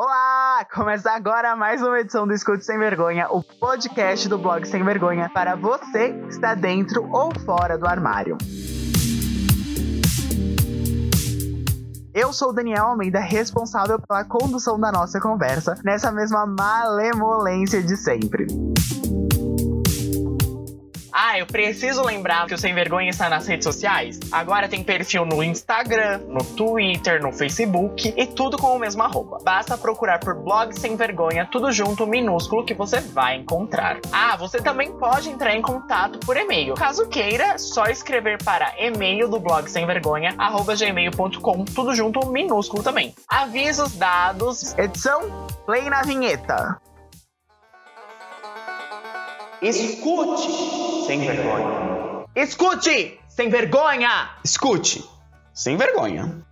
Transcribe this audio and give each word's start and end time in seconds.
Olá! 0.00 0.64
Começa 0.72 1.10
agora 1.10 1.56
mais 1.56 1.82
uma 1.82 1.98
edição 1.98 2.24
do 2.24 2.32
Escute 2.32 2.64
Sem 2.64 2.78
Vergonha, 2.78 3.26
o 3.32 3.42
podcast 3.42 4.28
do 4.28 4.38
blog 4.38 4.64
Sem 4.64 4.84
Vergonha, 4.84 5.28
para 5.28 5.56
você 5.56 6.12
que 6.12 6.28
está 6.28 6.54
dentro 6.54 7.10
ou 7.10 7.32
fora 7.40 7.76
do 7.76 7.84
armário. 7.84 8.38
Eu 12.14 12.32
sou 12.32 12.50
o 12.50 12.52
Daniel 12.52 12.84
Almeida, 12.84 13.18
responsável 13.18 13.98
pela 14.00 14.22
condução 14.22 14.78
da 14.78 14.92
nossa 14.92 15.20
conversa, 15.20 15.74
nessa 15.84 16.12
mesma 16.12 16.46
malemolência 16.46 17.82
de 17.82 17.96
sempre. 17.96 18.46
Ah, 21.20 21.36
eu 21.36 21.46
preciso 21.46 22.04
lembrar 22.04 22.46
que 22.46 22.54
o 22.54 22.58
Sem 22.58 22.72
Vergonha 22.72 23.10
está 23.10 23.28
nas 23.28 23.44
redes 23.44 23.64
sociais. 23.64 24.20
Agora 24.30 24.68
tem 24.68 24.84
perfil 24.84 25.26
no 25.26 25.42
Instagram, 25.42 26.20
no 26.28 26.44
Twitter, 26.44 27.20
no 27.20 27.32
Facebook 27.32 28.14
e 28.16 28.24
tudo 28.24 28.56
com 28.56 28.76
o 28.76 28.78
mesmo 28.78 29.02
arroba. 29.02 29.38
Basta 29.42 29.76
procurar 29.76 30.20
por 30.20 30.36
blog 30.36 30.72
Sem 30.72 30.94
Vergonha, 30.94 31.44
tudo 31.50 31.72
junto, 31.72 32.06
minúsculo, 32.06 32.64
que 32.64 32.72
você 32.72 33.00
vai 33.00 33.34
encontrar. 33.34 33.98
Ah, 34.12 34.36
você 34.36 34.62
também 34.62 34.92
pode 34.92 35.28
entrar 35.28 35.56
em 35.56 35.60
contato 35.60 36.20
por 36.20 36.36
e-mail. 36.36 36.74
Caso 36.74 37.08
queira, 37.08 37.58
só 37.58 37.86
escrever 37.86 38.40
para 38.44 38.72
e-mail 38.78 39.28
do 39.28 39.40
blog 39.40 39.68
Sem 39.68 39.84
Vergonha, 39.86 40.36
arroba 40.38 40.76
gmail.com, 40.76 41.64
tudo 41.64 41.96
junto, 41.96 42.30
minúsculo 42.30 42.80
também. 42.80 43.12
Avisos 43.28 43.96
dados. 43.96 44.72
Edição, 44.78 45.48
play 45.66 45.90
na 45.90 46.02
vinheta. 46.02 46.80
Escute 49.60 51.06
sem 51.06 51.20
vergonha. 51.20 52.24
Escute 52.36 53.18
sem 53.28 53.50
vergonha. 53.50 54.30
Escute 54.44 55.04
sem 55.52 55.76
vergonha. 55.76 56.46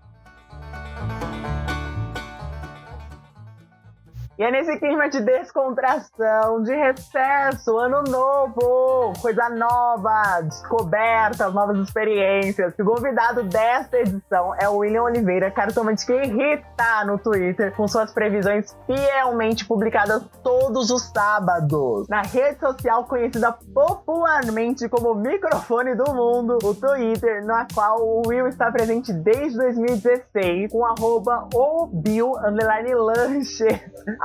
E 4.39 4.43
é 4.43 4.51
nesse 4.51 4.77
clima 4.79 5.09
de 5.09 5.19
descontração, 5.21 6.63
de 6.63 6.75
recesso, 6.75 7.75
ano 7.79 8.03
novo, 8.03 9.15
coisa 9.23 9.49
nova, 9.49 10.43
descobertas, 10.43 11.55
novas 11.55 11.79
experiências. 11.79 12.75
O 12.79 12.85
convidado 12.85 13.45
desta 13.45 13.97
edição 13.97 14.55
é 14.61 14.69
o 14.69 14.77
William 14.77 15.05
Oliveira, 15.05 15.51
cartomante 15.51 16.05
que 16.05 16.13
irrita 16.13 17.03
no 17.07 17.19
Twitter 17.19 17.75
com 17.75 17.89
suas 17.89 18.13
previsões 18.13 18.77
fielmente 18.85 19.65
publicadas 19.65 20.23
todos 20.43 20.91
os 20.91 21.05
sábados. 21.05 22.07
Na 22.07 22.21
rede 22.21 22.61
social 22.61 23.05
conhecida 23.05 23.57
popularmente 23.73 24.87
como 24.91 25.15
microfone 25.15 25.95
do 25.95 26.13
mundo, 26.13 26.59
o 26.63 26.75
Twitter, 26.75 27.43
na 27.47 27.67
qual 27.73 28.03
o 28.03 28.23
Will 28.27 28.49
está 28.49 28.71
presente 28.71 29.15
desde 29.15 29.57
2016, 29.57 30.71
com 30.71 30.85
arroba 30.85 31.49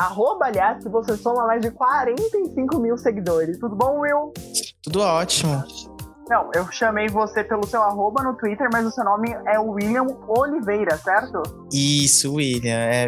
Arroba, 0.01 0.47
aliás, 0.47 0.83
que 0.83 0.89
você 0.89 1.15
soma 1.15 1.45
mais 1.45 1.61
de 1.61 1.69
45 1.69 2.79
mil 2.79 2.97
seguidores. 2.97 3.59
Tudo 3.59 3.75
bom, 3.75 3.99
Will? 3.99 4.33
Tudo 4.81 4.99
ótimo. 5.01 5.63
Não, 6.31 6.49
eu 6.55 6.71
chamei 6.71 7.09
você 7.09 7.43
pelo 7.43 7.67
seu 7.67 7.83
arroba 7.83 8.23
no 8.23 8.33
Twitter, 8.35 8.69
mas 8.71 8.85
o 8.85 8.91
seu 8.91 9.03
nome 9.03 9.35
é 9.45 9.59
William 9.59 10.07
Oliveira, 10.29 10.97
certo? 10.97 11.43
Isso, 11.69 12.35
William. 12.35 12.73
É, 12.73 13.07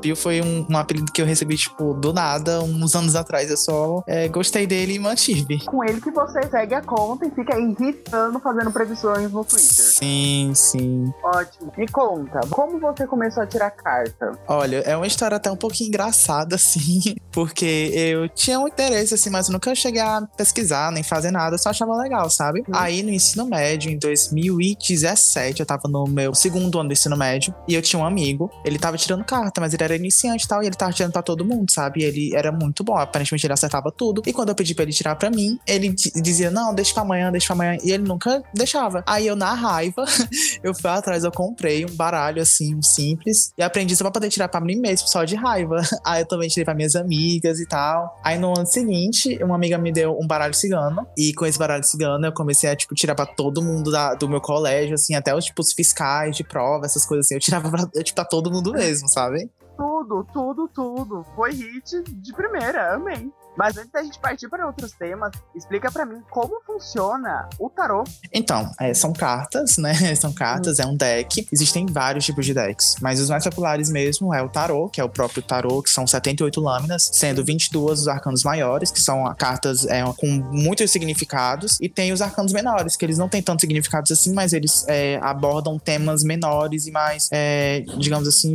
Pio 0.00 0.16
foi 0.16 0.40
um, 0.40 0.66
um 0.70 0.78
apelido 0.78 1.12
que 1.12 1.20
eu 1.20 1.26
recebi, 1.26 1.54
tipo, 1.58 1.92
do 1.92 2.14
nada, 2.14 2.62
uns 2.62 2.96
anos 2.96 3.14
atrás. 3.14 3.50
Eu 3.50 3.58
só 3.58 4.02
é, 4.06 4.26
gostei 4.28 4.66
dele 4.66 4.94
e 4.94 4.98
mantive. 4.98 5.66
Com 5.66 5.84
ele 5.84 6.00
que 6.00 6.10
você 6.10 6.48
segue 6.48 6.74
a 6.74 6.80
conta 6.80 7.26
e 7.26 7.30
fica 7.30 7.58
irritando 7.58 8.40
fazendo 8.40 8.72
previsões 8.72 9.30
no 9.30 9.44
Twitter. 9.44 9.84
Sim, 9.84 10.52
sim. 10.54 11.12
Ótimo. 11.22 11.70
Me 11.76 11.86
conta, 11.86 12.40
como 12.48 12.80
você 12.80 13.06
começou 13.06 13.42
a 13.42 13.46
tirar 13.46 13.70
carta? 13.70 14.32
Olha, 14.48 14.78
é 14.78 14.96
uma 14.96 15.06
história 15.06 15.36
até 15.36 15.50
um 15.50 15.56
pouquinho 15.56 15.88
engraçada, 15.88 16.56
assim, 16.56 17.16
porque 17.36 17.92
eu 17.92 18.28
tinha 18.30 18.58
um 18.58 18.66
interesse, 18.66 19.12
assim, 19.12 19.28
mas 19.30 19.46
eu 19.46 19.52
nunca 19.52 19.74
cheguei 19.74 20.00
a 20.00 20.22
pesquisar 20.36 20.90
nem 20.90 21.02
fazer 21.02 21.30
nada, 21.30 21.58
só 21.58 21.68
achava 21.68 21.94
legal, 21.96 22.30
sabe? 22.30 22.46
sabe? 22.46 22.60
Uhum. 22.60 22.74
Aí 22.74 23.02
no 23.02 23.10
ensino 23.10 23.46
médio, 23.46 23.90
em 23.90 23.98
2017, 23.98 25.60
eu 25.60 25.66
tava 25.66 25.88
no 25.88 26.06
meu 26.06 26.34
segundo 26.34 26.78
ano 26.78 26.88
do 26.88 26.92
ensino 26.92 27.16
médio 27.16 27.54
e 27.68 27.74
eu 27.74 27.82
tinha 27.82 28.00
um 28.00 28.06
amigo. 28.06 28.50
Ele 28.64 28.78
tava 28.78 28.96
tirando 28.96 29.24
carta, 29.24 29.60
mas 29.60 29.74
ele 29.74 29.82
era 29.82 29.96
iniciante 29.96 30.44
e 30.44 30.48
tal, 30.48 30.62
e 30.62 30.66
ele 30.66 30.76
tava 30.76 30.92
tirando 30.92 31.12
pra 31.12 31.22
todo 31.22 31.44
mundo, 31.44 31.70
sabe? 31.70 32.00
E 32.00 32.04
ele 32.04 32.34
era 32.34 32.52
muito 32.52 32.84
bom, 32.84 32.96
aparentemente 32.96 33.46
ele 33.46 33.52
acertava 33.52 33.90
tudo. 33.90 34.22
E 34.26 34.32
quando 34.32 34.50
eu 34.50 34.54
pedi 34.54 34.74
pra 34.74 34.84
ele 34.84 34.92
tirar 34.92 35.16
pra 35.16 35.30
mim, 35.30 35.58
ele 35.66 35.94
dizia: 36.16 36.50
Não, 36.50 36.74
deixa 36.74 36.94
pra 36.94 37.02
amanhã, 37.02 37.30
deixa 37.30 37.46
pra 37.46 37.54
amanhã. 37.54 37.78
E 37.82 37.92
ele 37.92 38.04
nunca 38.04 38.42
deixava. 38.54 39.02
Aí 39.06 39.26
eu, 39.26 39.36
na 39.36 39.52
raiva, 39.52 40.04
eu 40.62 40.74
fui 40.74 40.90
atrás, 40.90 41.24
eu 41.24 41.32
comprei 41.32 41.84
um 41.84 41.94
baralho 41.94 42.40
assim, 42.40 42.74
um 42.74 42.82
simples, 42.82 43.52
e 43.56 43.62
aprendi 43.62 43.96
só 43.96 44.04
pra 44.04 44.12
poder 44.12 44.28
tirar 44.28 44.48
pra 44.48 44.60
mim 44.60 44.76
mesmo, 44.76 45.08
só 45.08 45.24
de 45.24 45.34
raiva. 45.34 45.80
Aí 46.04 46.22
eu 46.22 46.26
também 46.26 46.48
tirei 46.48 46.64
pra 46.64 46.74
minhas 46.74 46.94
amigas 46.94 47.25
e 47.34 47.66
tal. 47.66 48.18
Aí 48.22 48.38
no 48.38 48.56
ano 48.56 48.66
seguinte, 48.66 49.38
uma 49.42 49.54
amiga 49.54 49.78
me 49.78 49.92
deu 49.92 50.18
um 50.18 50.26
baralho 50.26 50.54
cigano, 50.54 51.06
e 51.16 51.32
com 51.34 51.46
esse 51.46 51.58
baralho 51.58 51.84
cigano 51.84 52.26
eu 52.26 52.32
comecei 52.32 52.70
a, 52.70 52.76
tipo, 52.76 52.94
tirar 52.94 53.14
pra 53.14 53.26
todo 53.26 53.62
mundo 53.62 53.90
da, 53.90 54.14
do 54.14 54.28
meu 54.28 54.40
colégio, 54.40 54.94
assim, 54.94 55.14
até 55.14 55.34
os, 55.34 55.44
tipo, 55.44 55.60
os 55.60 55.72
fiscais 55.72 56.36
de 56.36 56.44
prova, 56.44 56.86
essas 56.86 57.04
coisas 57.04 57.26
assim. 57.26 57.34
Eu 57.34 57.40
tirava 57.40 57.70
pra, 57.70 58.02
tipo, 58.02 58.14
pra 58.14 58.24
todo 58.24 58.50
mundo 58.50 58.72
mesmo, 58.72 59.08
sabe? 59.08 59.50
Tudo, 59.76 60.26
tudo, 60.32 60.68
tudo. 60.68 61.26
Foi 61.34 61.52
hit 61.52 62.02
de 62.08 62.32
primeira, 62.32 62.94
amei. 62.94 63.30
Mas 63.56 63.76
antes 63.76 63.90
da 63.90 64.02
gente 64.02 64.18
partir 64.18 64.48
para 64.48 64.66
outros 64.66 64.92
temas, 64.92 65.32
explica 65.54 65.90
para 65.90 66.04
mim 66.04 66.22
como 66.30 66.60
funciona 66.64 67.48
o 67.58 67.70
tarô. 67.70 68.04
Então, 68.32 68.70
é, 68.80 68.92
são 68.92 69.12
cartas, 69.12 69.78
né? 69.78 69.94
São 70.16 70.32
cartas, 70.32 70.78
hum. 70.78 70.82
é 70.82 70.86
um 70.86 70.96
deck. 70.96 71.46
Existem 71.52 71.86
vários 71.86 72.24
tipos 72.24 72.46
de 72.46 72.54
decks, 72.54 72.96
mas 73.00 73.20
os 73.20 73.28
mais 73.28 73.44
populares 73.44 73.90
mesmo 73.90 74.32
é 74.32 74.42
o 74.42 74.48
tarô, 74.48 74.88
que 74.88 75.00
é 75.00 75.04
o 75.04 75.08
próprio 75.08 75.42
tarô, 75.42 75.82
que 75.82 75.90
são 75.90 76.06
78 76.06 76.60
lâminas, 76.60 77.10
sendo 77.12 77.44
22 77.44 78.00
os 78.00 78.08
arcanos 78.08 78.42
maiores, 78.42 78.90
que 78.90 79.00
são 79.00 79.24
cartas 79.34 79.86
é, 79.86 80.02
com 80.16 80.26
muitos 80.26 80.90
significados, 80.90 81.78
e 81.80 81.88
tem 81.88 82.12
os 82.12 82.22
arcanos 82.22 82.52
menores, 82.52 82.96
que 82.96 83.04
eles 83.04 83.18
não 83.18 83.28
têm 83.28 83.42
tantos 83.42 83.62
significados 83.62 84.10
assim, 84.10 84.32
mas 84.32 84.52
eles 84.52 84.84
é, 84.88 85.18
abordam 85.22 85.78
temas 85.78 86.22
menores 86.22 86.86
e 86.86 86.90
mais, 86.90 87.28
é, 87.32 87.80
digamos 87.98 88.26
assim, 88.28 88.54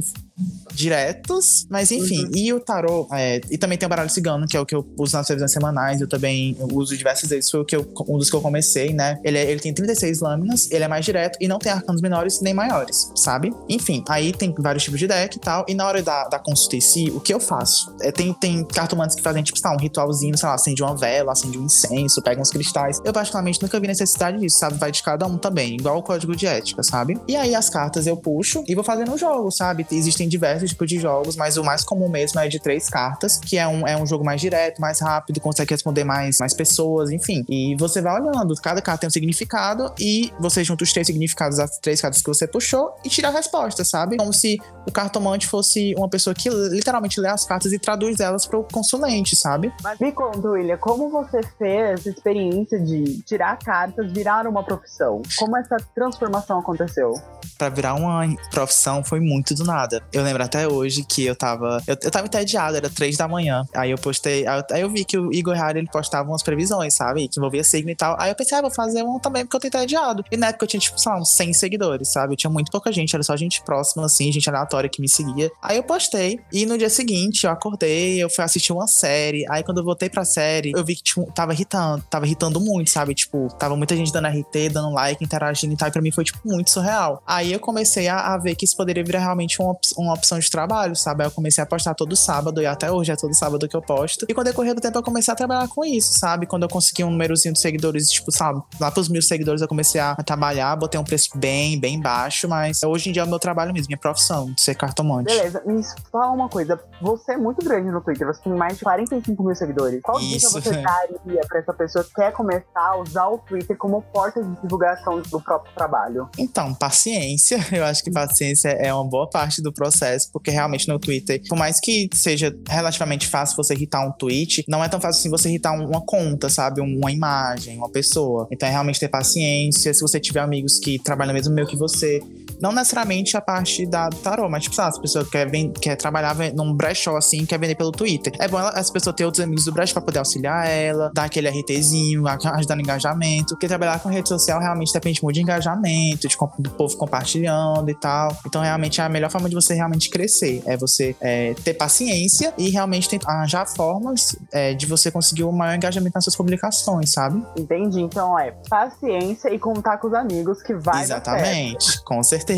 diretos, 0.74 1.66
mas 1.70 1.92
enfim. 1.92 2.26
Uhum. 2.26 2.32
E 2.34 2.54
o 2.54 2.60
tarô, 2.60 3.08
é, 3.12 3.42
e 3.50 3.58
também 3.58 3.78
tem 3.78 3.86
o 3.86 3.90
baralho 3.90 4.10
cigano, 4.10 4.48
que 4.48 4.56
é 4.56 4.60
o 4.60 4.66
que 4.66 4.76
eu 4.76 4.88
uso 4.98 5.16
nas 5.16 5.28
previsões 5.28 5.52
semanais, 5.52 6.02
eu 6.02 6.08
também 6.08 6.56
uso 6.72 6.96
diversas 6.96 7.30
vezes, 7.30 7.50
foi 7.50 7.62
o 7.62 7.66
que 7.66 7.76
eu, 7.76 7.88
um 8.08 8.18
dos 8.18 8.30
que 8.30 8.36
eu 8.36 8.42
comecei, 8.42 8.94
né? 8.94 9.20
Ele, 9.24 9.38
é, 9.38 9.50
ele 9.50 9.60
tem 9.60 9.74
36 9.74 10.22
lâminas, 10.22 10.70
ele 10.72 10.84
é 10.84 10.88
mais 10.88 11.06
direto 11.06 11.38
e 11.42 11.48
não 11.48 11.60
tem 11.60 11.72
arcanos 11.72 12.02
menores 12.02 12.42
nem 12.42 12.54
maiores, 12.54 13.12
sabe? 13.16 13.54
Enfim, 13.70 14.04
aí 14.08 14.32
tem 14.32 14.54
vários 14.58 14.84
tipos 14.84 15.00
de 15.00 15.08
deck 15.08 15.38
e 15.38 15.40
tal, 15.40 15.66
e 15.68 15.74
na 15.74 15.86
hora 15.86 16.02
da, 16.02 16.28
da 16.28 16.40
consulta 16.40 16.76
em 16.76 16.82
si, 16.82 17.12
o 17.16 17.20
que 17.20 17.34
eu 17.34 17.40
faço? 17.40 17.94
É, 18.02 18.12
tem, 18.12 18.34
tem 18.34 18.64
cartomantes 18.64 19.16
que 19.16 19.22
fazem, 19.22 19.44
tipo, 19.44 19.60
lá, 19.64 19.74
um 19.74 19.78
ritualzinho, 19.78 20.38
sei 20.38 20.48
lá, 20.48 20.56
acende 20.56 20.82
uma 20.82 20.96
vela, 20.96 21.32
acende 21.32 21.58
um 21.58 21.66
incenso, 21.66 22.22
pega 22.22 22.42
uns 22.42 22.50
cristais. 22.50 23.00
Eu, 23.04 23.14
particularmente, 23.14 23.62
nunca 23.62 23.80
vi 23.80 23.88
necessidade 23.88 24.40
disso, 24.40 24.60
sabe? 24.60 24.78
Vai 24.78 24.92
de 24.92 25.02
cada 25.04 25.26
um 25.26 25.38
também, 25.38 25.76
igual 25.76 25.98
o 25.98 26.04
código 26.04 26.36
de 26.36 26.46
ética, 26.46 26.84
sabe? 26.84 27.20
E 27.28 27.36
aí 27.36 27.56
as 27.56 27.70
cartas 27.70 28.08
eu 28.08 28.18
puxo 28.18 28.64
e 28.68 28.76
vou 28.76 28.84
fazendo 28.84 29.12
um 29.14 29.18
jogo, 29.18 29.52
sabe? 29.52 29.86
Existem 29.92 30.28
diversos 30.32 30.72
tipos 30.72 30.88
de 30.88 31.00
jogos, 31.00 31.36
mas 31.36 31.58
o 31.58 31.64
mais 31.64 31.84
comum 31.84 32.10
mesmo 32.10 32.40
é 32.40 32.48
de 32.48 32.60
três 32.60 32.90
cartas, 32.90 33.38
que 33.38 33.58
é 33.58 33.68
um, 33.68 33.88
é 33.88 33.96
um 33.96 34.06
jogo 34.06 34.24
mais 34.24 34.40
direto, 34.40 34.80
mais 34.80 35.00
rápido, 35.00 35.40
consegue 35.40 35.74
responder 35.74 36.04
mais, 36.04 36.40
mais 36.40 36.54
pessoas, 36.54 37.12
enfim. 37.12 37.46
E 37.50 37.76
você 37.76 38.02
vai 38.02 38.20
olhando, 38.20 38.54
cada 38.56 38.82
carta 38.82 39.02
tem 39.02 39.08
um 39.08 39.12
significado 39.12 39.94
e 40.00 40.32
você 40.40 40.64
junta 40.64 40.84
os 40.84 40.92
três 40.92 41.08
significados 41.08 41.58
das 41.58 41.78
três 41.80 42.02
cartas 42.02 42.22
que 42.22 42.28
você 42.28 42.48
puxou 42.48 42.96
e 43.04 43.10
tira 43.10 43.28
a 43.28 43.32
resposta, 43.32 43.84
sabe? 43.84 44.18
Como 44.18 44.34
se 44.34 44.60
o 44.88 44.92
cartomante 44.92 45.48
fosse 45.48 45.94
uma 45.96 46.10
pessoa 46.10 46.34
que 46.34 46.50
literalmente 46.50 47.20
lê 47.20 47.28
as 47.28 47.46
cartas 47.46 47.74
e 47.74 47.80
traduz 47.80 48.20
elas 48.20 48.46
para 48.46 48.60
o 48.60 48.64
consulente, 48.64 49.36
sabe? 49.36 49.72
Mas 49.84 50.00
me 50.00 50.12
conta, 50.12 50.50
William, 50.50 50.78
como 50.78 51.10
você 51.10 51.42
fez 51.58 52.00
essa 52.00 52.10
experiência 52.10 52.80
de 52.80 53.22
tirar 53.24 53.58
cartas 53.58 54.12
virar 54.12 54.48
uma 54.48 54.64
profissão? 54.64 55.22
Como 55.38 55.58
essa 55.58 55.78
transformação 55.96 56.60
aconteceu? 56.60 57.14
Para 57.58 57.70
virar 57.70 57.96
uma 57.96 58.24
profissão 58.52 59.04
foi 59.04 59.20
muito 59.20 59.54
do 59.54 59.64
nada. 59.64 60.02
Eu 60.14 60.24
lembro 60.24 60.44
até 60.44 60.68
hoje 60.68 61.04
que 61.04 61.26
eu 61.26 61.36
tava. 61.36 61.82
Eu, 61.88 61.96
eu 62.02 62.12
tava 62.12 62.26
entediado, 62.26 62.76
era 62.78 62.90
três 62.90 63.18
da 63.18 63.28
manhã. 63.28 63.64
Aí 63.74 63.92
eu 63.92 63.98
postei. 63.98 64.46
Aí 64.48 64.82
eu 64.82 64.90
vi 64.90 65.06
que 65.06 65.18
o 65.18 65.34
Igor 65.34 65.56
Harry 65.56 65.80
ele 65.80 65.90
postava 65.90 66.30
umas 66.30 66.44
previsões, 66.44 66.96
sabe? 66.96 67.28
Que 67.28 67.40
envolvia 67.40 67.64
signo 67.64 67.90
e 67.90 67.96
tal. 67.96 68.16
Aí 68.20 68.30
eu 68.30 68.36
pensei, 68.36 68.58
ah, 68.58 68.62
vou 68.62 68.72
fazer 68.72 69.04
um 69.04 69.20
também 69.20 69.46
porque 69.46 69.68
eu 69.68 69.72
tô 69.72 69.78
entediado. 69.78 70.24
E 70.32 70.38
na 70.38 70.48
época 70.48 70.66
eu 70.66 70.68
tinha, 70.68 70.80
tipo, 70.80 71.00
sei 71.00 71.12
lá, 71.12 71.20
uns 71.20 71.34
100 71.36 71.54
seguidores, 71.54 72.12
sabe? 72.12 72.34
Eu 72.34 72.38
tinha 72.38 72.50
muito 72.50 72.72
pouca 72.72 72.92
gente, 72.92 73.16
era 73.16 73.24
só 73.24 73.36
gente 73.36 73.62
próxima, 73.64 74.06
assim, 74.06 74.32
gente 74.32 74.50
aleatória 74.50 74.90
que 74.90 75.02
me 75.02 75.08
seguia. 75.08 75.52
Aí 75.62 75.78
eu 75.78 75.84
postei. 75.84 76.40
E 76.52 76.66
no 76.66 76.78
dia 76.78 76.90
seguinte 76.90 77.46
eu 77.46 77.52
acordei, 77.52 78.22
eu 78.22 78.30
fui 78.30 78.44
assistir 78.44 78.74
uma 78.74 78.88
série. 78.88 79.46
Aí 79.50 79.64
quando 79.64 79.80
eu 79.80 79.84
voltei 79.84 80.10
pra 80.10 80.26
série, 80.26 80.72
eu 80.76 80.84
vi 80.84 80.96
que 80.96 81.04
tipo, 81.04 81.32
tava 81.34 81.54
irritando, 81.54 82.04
tava 82.10 82.26
irritando 82.26 82.60
muito, 82.60 82.90
sabe? 82.90 83.14
Tipo, 83.14 83.48
tava 83.58 83.76
muita 83.76 83.96
gente 83.96 84.12
dando 84.12 84.28
RT, 84.28 84.70
dando 84.72 84.92
like, 84.94 85.24
interagindo 85.24 85.74
e 85.74 85.78
tal. 85.78 85.88
E 85.88 85.92
pra 85.92 86.02
mim 86.02 86.12
foi, 86.12 86.24
tipo, 86.24 86.40
muito 86.46 86.70
surreal. 86.70 87.22
Aí 87.26 87.54
eu 87.54 87.60
comecei 87.60 88.08
a, 88.08 88.34
a 88.34 88.38
ver 88.38 88.56
que 88.56 88.66
isso 88.66 88.76
poderia 88.76 89.04
virar 89.04 89.20
realmente 89.20 89.62
uma, 89.62 89.76
uma 90.02 90.14
opção 90.14 90.40
de 90.40 90.50
trabalho, 90.50 90.96
sabe? 90.96 91.24
Aí 91.24 91.28
eu 91.28 91.32
comecei 91.32 91.64
a 91.64 91.68
postar 91.68 91.94
todo 91.94 92.16
sábado, 92.16 92.62
e 92.62 92.66
até 92.66 92.92
hoje 92.92 93.12
é 93.12 93.16
todo 93.16 93.34
sábado 93.34 93.68
que 93.68 93.76
eu 93.76 93.82
posto. 93.82 94.26
E 94.28 94.34
quando 94.34 94.48
decorrer 94.48 94.74
do 94.74 94.82
tempo, 94.82 94.98
eu 94.98 95.04
comecei 95.04 95.32
a 95.32 95.36
trabalhar 95.36 95.68
com 95.68 95.84
isso, 95.86 96.18
sabe? 96.18 96.46
Quando 96.46 96.64
eu 96.64 96.70
consegui 96.70 97.04
um 97.04 97.12
númerozinho 97.12 97.54
de 97.54 97.60
seguidores, 97.60 98.10
tipo, 98.10 98.32
sabe, 98.32 98.62
lá 98.80 98.92
pros 98.92 99.10
mil 99.10 99.22
seguidores, 99.22 99.62
eu 99.62 99.68
comecei 99.68 100.02
a 100.02 100.16
trabalhar, 100.16 100.76
botei 100.76 101.00
um 101.00 101.04
preço 101.04 101.30
bem, 101.36 101.80
bem 101.80 102.00
baixo, 102.00 102.48
mas 102.48 102.84
hoje 102.84 103.10
em 103.10 103.14
dia 103.14 103.22
é 103.22 103.26
o 103.26 103.30
meu 103.30 103.40
trabalho 103.40 103.74
mesmo, 103.74 103.88
minha 103.88 103.98
profissão, 103.98 104.52
de 104.52 104.62
ser 104.62 104.76
cartomante. 104.76 105.26
Beleza, 105.26 105.62
me 105.66 105.82
fala 106.12 106.32
uma 106.32 106.50
coisa. 106.50 106.80
Você 107.02 107.34
é 107.34 107.38
muito 107.38 107.64
grande 107.64 107.90
no 107.92 108.02
Twitter, 108.02 108.28
você 108.28 108.42
tem 108.42 108.54
mais 108.54 108.78
de 108.78 108.84
45 108.84 109.44
mil 109.44 109.56
seguidores. 109.56 110.02
Qual 110.02 110.20
dica 110.20 110.50
você 110.50 110.72
daria 110.72 111.42
pra 111.48 111.60
essa 111.60 111.74
pessoa 111.74 112.04
que 112.04 112.14
quer 112.14 112.32
começar 112.32 112.64
a 112.76 112.98
usar 112.98 113.28
o 113.28 113.38
Twitter 113.38 113.78
como 113.78 114.02
porta 114.02 114.44
de 114.44 114.62
divulgação 114.62 115.22
do 115.22 115.42
próprio 115.42 115.74
trabalho? 115.74 116.30
Então, 116.38 116.74
paciência. 116.74 117.60
Eu 117.72 117.86
acho 117.86 118.04
que 118.04 118.12
paciência 118.12 118.70
é 118.70 118.94
uma 118.94 119.08
boa 119.08 119.30
parte 119.30 119.62
do 119.62 119.72
processo, 119.72 119.91
porque 120.32 120.52
realmente 120.52 120.88
no 120.88 120.98
Twitter, 121.00 121.42
por 121.48 121.58
mais 121.58 121.80
que 121.80 122.10
seja 122.14 122.56
relativamente 122.70 123.28
fácil 123.28 123.56
você 123.56 123.74
irritar 123.74 124.06
um 124.08 124.12
tweet, 124.12 124.64
não 124.68 124.84
é 124.84 124.88
tão 124.90 125.00
fácil 125.00 125.20
assim 125.20 125.30
você 125.30 125.50
irritar 125.50 125.72
um- 125.74 125.88
uma 125.88 126.02
conta, 126.02 126.50
sabe? 126.50 126.82
Uma 126.82 127.12
imagem, 127.12 127.78
uma 127.78 127.90
pessoa. 127.90 128.48
Então 128.52 128.68
é 128.68 128.72
realmente 128.72 129.00
ter 129.00 129.10
paciência. 129.10 129.94
Se 129.94 130.02
você 130.02 130.20
tiver 130.20 130.40
amigos 130.40 130.80
que 130.80 130.98
trabalham 131.00 131.34
no 131.34 131.38
mesmo 131.38 131.54
meio 131.54 131.68
que 131.68 131.76
você, 131.76 132.22
não 132.62 132.72
necessariamente 132.72 133.36
a 133.36 133.42
parte 133.42 133.86
da 133.86 134.10
do 134.10 134.18
tarô, 134.18 134.48
mas 134.50 134.64
tipo, 134.64 134.76
sabe, 134.76 134.94
se 134.94 135.00
a 135.00 135.02
pessoa 135.02 135.26
quer, 135.26 135.50
quer 135.82 135.96
trabalhar 135.96 136.36
num 136.54 136.74
brechó 136.74 137.16
assim, 137.16 137.46
quer 137.46 137.60
vender 137.60 137.76
pelo 137.76 137.92
Twitter. 137.92 138.34
É 138.40 138.48
bom 138.48 138.60
ela, 138.60 138.78
essa 138.78 138.92
pessoa 138.92 139.14
ter 139.14 139.26
outros 139.26 139.44
amigos 139.44 139.66
do 139.66 139.72
brechó 139.72 139.94
pra 139.94 140.02
poder 140.02 140.20
auxiliar 140.20 140.68
ela, 140.68 141.12
dar 141.14 141.26
aquele 141.26 141.50
RTzinho, 141.50 142.28
ajudar 142.28 142.76
no 142.76 142.82
engajamento. 142.82 143.56
Porque 143.56 143.68
trabalhar 143.68 144.00
com 144.00 144.10
rede 144.10 144.28
social 144.28 144.60
realmente 144.60 144.94
depende 144.94 145.24
muito 145.24 145.36
de 145.36 145.42
engajamento, 145.42 146.28
de, 146.28 146.38
do 146.60 146.70
povo 146.72 146.96
compartilhando 146.98 147.90
e 147.90 147.96
tal. 147.96 148.38
Então, 148.46 148.62
realmente, 148.62 149.02
a 149.02 149.10
melhor 149.10 149.32
forma 149.32 149.50
de 149.50 149.56
você 149.56 149.74
realmente 149.74 150.10
crescer 150.10 150.62
é 150.66 150.78
você 150.78 151.16
é, 151.20 151.54
ter 151.64 151.74
paciência 151.74 152.54
e 152.58 152.70
realmente 152.70 153.10
tentar 153.10 153.32
arranjar 153.32 153.66
formas 153.66 154.36
é, 154.52 154.74
de 154.74 154.86
você 154.86 155.10
conseguir 155.10 155.44
o 155.44 155.52
maior 155.52 155.76
engajamento 155.76 156.14
nas 156.16 156.24
suas 156.24 156.36
publicações, 156.36 157.12
sabe? 157.12 157.44
Entendi. 157.58 158.02
Então 158.02 158.38
é 158.38 158.52
paciência 158.70 159.54
e 159.54 159.58
contar 159.58 159.98
com 159.98 160.08
os 160.08 160.14
amigos 160.14 160.62
que 160.62 160.74
vai. 160.74 161.02
Exatamente, 161.02 162.04
com 162.04 162.22
certeza. 162.22 162.51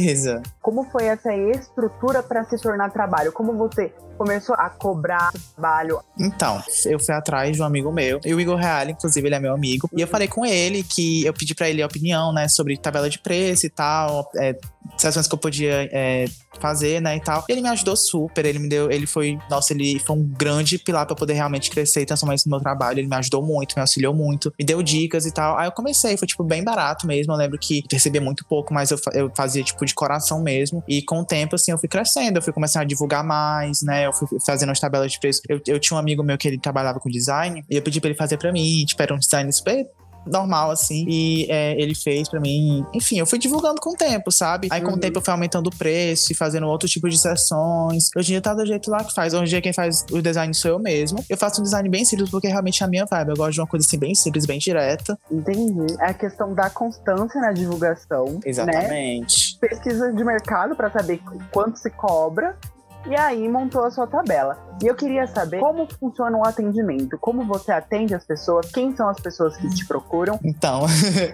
Como 0.61 0.83
foi 0.91 1.05
essa 1.05 1.33
estrutura 1.35 2.23
para 2.23 2.43
se 2.45 2.57
tornar 2.57 2.91
trabalho? 2.91 3.31
Como 3.31 3.53
você 3.53 3.93
começou 4.17 4.55
a 4.55 4.69
cobrar 4.69 5.31
trabalho? 5.55 5.99
Então, 6.19 6.61
eu 6.85 6.99
fui 6.99 7.13
atrás 7.13 7.55
de 7.55 7.61
um 7.61 7.65
amigo 7.65 7.91
meu, 7.91 8.19
e 8.23 8.33
o 8.33 8.39
Igor 8.39 8.57
Real, 8.57 8.89
inclusive, 8.89 9.27
ele 9.27 9.35
é 9.35 9.39
meu 9.39 9.53
amigo, 9.53 9.89
e 9.93 10.01
eu 10.01 10.07
falei 10.07 10.27
com 10.27 10.45
ele 10.45 10.83
que 10.83 11.25
eu 11.25 11.33
pedi 11.33 11.55
pra 11.55 11.69
ele 11.69 11.81
a 11.81 11.85
opinião, 11.85 12.31
né, 12.31 12.47
sobre 12.47 12.77
tabela 12.77 13.09
de 13.09 13.19
preço 13.19 13.65
e 13.65 13.69
tal, 13.69 14.29
é, 14.37 14.55
sessões 14.97 15.27
que 15.27 15.33
eu 15.33 15.37
podia 15.37 15.89
é, 15.91 16.25
fazer, 16.59 17.01
né, 17.01 17.17
e 17.17 17.19
tal. 17.19 17.43
Ele 17.49 17.61
me 17.61 17.69
ajudou 17.69 17.95
super, 17.95 18.45
ele 18.45 18.59
me 18.59 18.69
deu, 18.69 18.91
ele 18.91 19.05
foi, 19.05 19.37
nossa, 19.49 19.73
ele 19.73 19.99
foi 19.99 20.15
um 20.15 20.23
grande 20.23 20.77
pilar 20.77 21.05
pra 21.05 21.15
poder 21.15 21.33
realmente 21.33 21.69
crescer 21.69 22.01
e 22.01 22.05
transformar 22.05 22.35
isso 22.35 22.47
no 22.47 22.55
meu 22.55 22.61
trabalho, 22.61 22.99
ele 22.99 23.07
me 23.07 23.15
ajudou 23.15 23.43
muito, 23.43 23.73
me 23.75 23.81
auxiliou 23.81 24.13
muito, 24.13 24.53
me 24.57 24.65
deu 24.65 24.81
dicas 24.81 25.25
e 25.25 25.31
tal. 25.31 25.57
Aí 25.57 25.67
eu 25.67 25.71
comecei, 25.71 26.17
foi, 26.17 26.27
tipo, 26.27 26.43
bem 26.43 26.63
barato 26.63 27.07
mesmo, 27.07 27.33
eu 27.33 27.37
lembro 27.37 27.57
que 27.57 27.83
recebia 27.91 28.21
muito 28.21 28.45
pouco, 28.45 28.73
mas 28.73 28.91
eu, 28.91 28.99
eu 29.13 29.31
fazia, 29.35 29.63
tipo, 29.63 29.85
de 29.85 29.93
coração 29.93 30.41
mesmo, 30.41 30.83
e 30.87 31.01
com 31.01 31.19
o 31.19 31.25
tempo, 31.25 31.55
assim, 31.55 31.71
eu 31.71 31.77
fui 31.77 31.89
crescendo, 31.89 32.37
eu 32.37 32.41
fui 32.41 32.53
começando 32.53 32.83
a 32.83 32.85
divulgar 32.85 33.23
mais, 33.23 33.81
né, 33.81 34.05
eu 34.07 34.13
fui 34.13 34.27
fazendo 34.45 34.71
as 34.71 34.79
tabelas 34.79 35.11
de 35.11 35.19
preço. 35.19 35.41
Eu, 35.47 35.59
eu 35.67 35.79
tinha 35.79 35.97
um 35.97 35.99
amigo 35.99 36.23
meu 36.23 36.37
que 36.37 36.47
ele 36.47 36.57
trabalhava 36.57 36.99
com 36.99 37.09
design, 37.09 37.63
e 37.69 37.75
eu 37.75 37.81
pedi 37.81 37.99
pra 37.99 38.09
ele 38.09 38.17
fazer 38.17 38.37
pra 38.37 38.51
mim, 38.51 38.85
tipo, 38.85 39.01
era 39.01 39.13
um 39.13 39.19
design 39.19 39.51
super 39.51 39.87
normal, 40.25 40.71
assim, 40.71 41.05
e 41.07 41.45
é, 41.49 41.79
ele 41.81 41.95
fez 41.95 42.29
pra 42.29 42.39
mim. 42.39 42.85
Enfim, 42.93 43.19
eu 43.19 43.25
fui 43.25 43.37
divulgando 43.39 43.79
com 43.81 43.91
o 43.91 43.95
tempo, 43.95 44.31
sabe? 44.31 44.67
Aí 44.71 44.81
com 44.81 44.89
Uhum. 44.89 44.93
o 44.95 44.99
tempo 44.99 45.19
eu 45.19 45.21
fui 45.23 45.31
aumentando 45.31 45.67
o 45.67 45.75
preço 45.75 46.31
e 46.31 46.35
fazendo 46.35 46.67
outro 46.67 46.87
tipo 46.87 47.09
de 47.09 47.17
sessões. 47.17 48.09
Hoje 48.15 48.29
em 48.29 48.33
dia 48.35 48.41
tá 48.41 48.53
do 48.53 48.65
jeito 48.65 48.89
lá 48.89 49.03
que 49.03 49.13
faz. 49.13 49.33
Hoje 49.33 49.43
em 49.43 49.47
dia 49.47 49.61
quem 49.61 49.73
faz 49.73 50.05
o 50.11 50.21
design 50.21 50.53
sou 50.53 50.71
eu 50.71 50.79
mesmo. 50.79 51.23
Eu 51.29 51.37
faço 51.37 51.61
um 51.61 51.63
design 51.63 51.87
bem 51.89 52.05
simples 52.05 52.29
porque 52.29 52.47
realmente 52.47 52.81
é 52.81 52.85
a 52.85 52.89
minha 52.89 53.05
vibe. 53.05 53.29
Eu 53.29 53.35
gosto 53.35 53.53
de 53.53 53.61
uma 53.61 53.67
coisa 53.67 53.85
assim 53.85 53.97
bem 53.97 54.15
simples, 54.15 54.45
bem 54.45 54.59
direta. 54.59 55.17
Entendi. 55.31 55.93
É 55.99 56.07
a 56.07 56.13
questão 56.13 56.53
da 56.53 56.69
constância 56.69 57.39
na 57.41 57.51
divulgação. 57.51 58.25
Né? 58.25 58.39
Exatamente. 58.45 59.57
Pesquisa 59.59 60.11
de 60.13 60.23
mercado 60.23 60.75
para 60.75 60.89
saber 60.91 61.19
quanto 61.51 61.77
se 61.77 61.89
cobra. 61.89 62.57
E 63.05 63.15
aí 63.15 63.49
montou 63.49 63.83
a 63.83 63.91
sua 63.91 64.07
tabela. 64.07 64.57
E 64.81 64.87
eu 64.87 64.95
queria 64.95 65.25
saber 65.27 65.59
como 65.59 65.87
funciona 65.99 66.37
o 66.37 66.45
atendimento. 66.45 67.17
Como 67.19 67.45
você 67.45 67.71
atende 67.71 68.13
as 68.13 68.25
pessoas? 68.25 68.71
Quem 68.71 68.95
são 68.95 69.07
as 69.07 69.19
pessoas 69.19 69.55
que 69.55 69.69
te 69.69 69.85
procuram? 69.85 70.39
Então, 70.43 70.85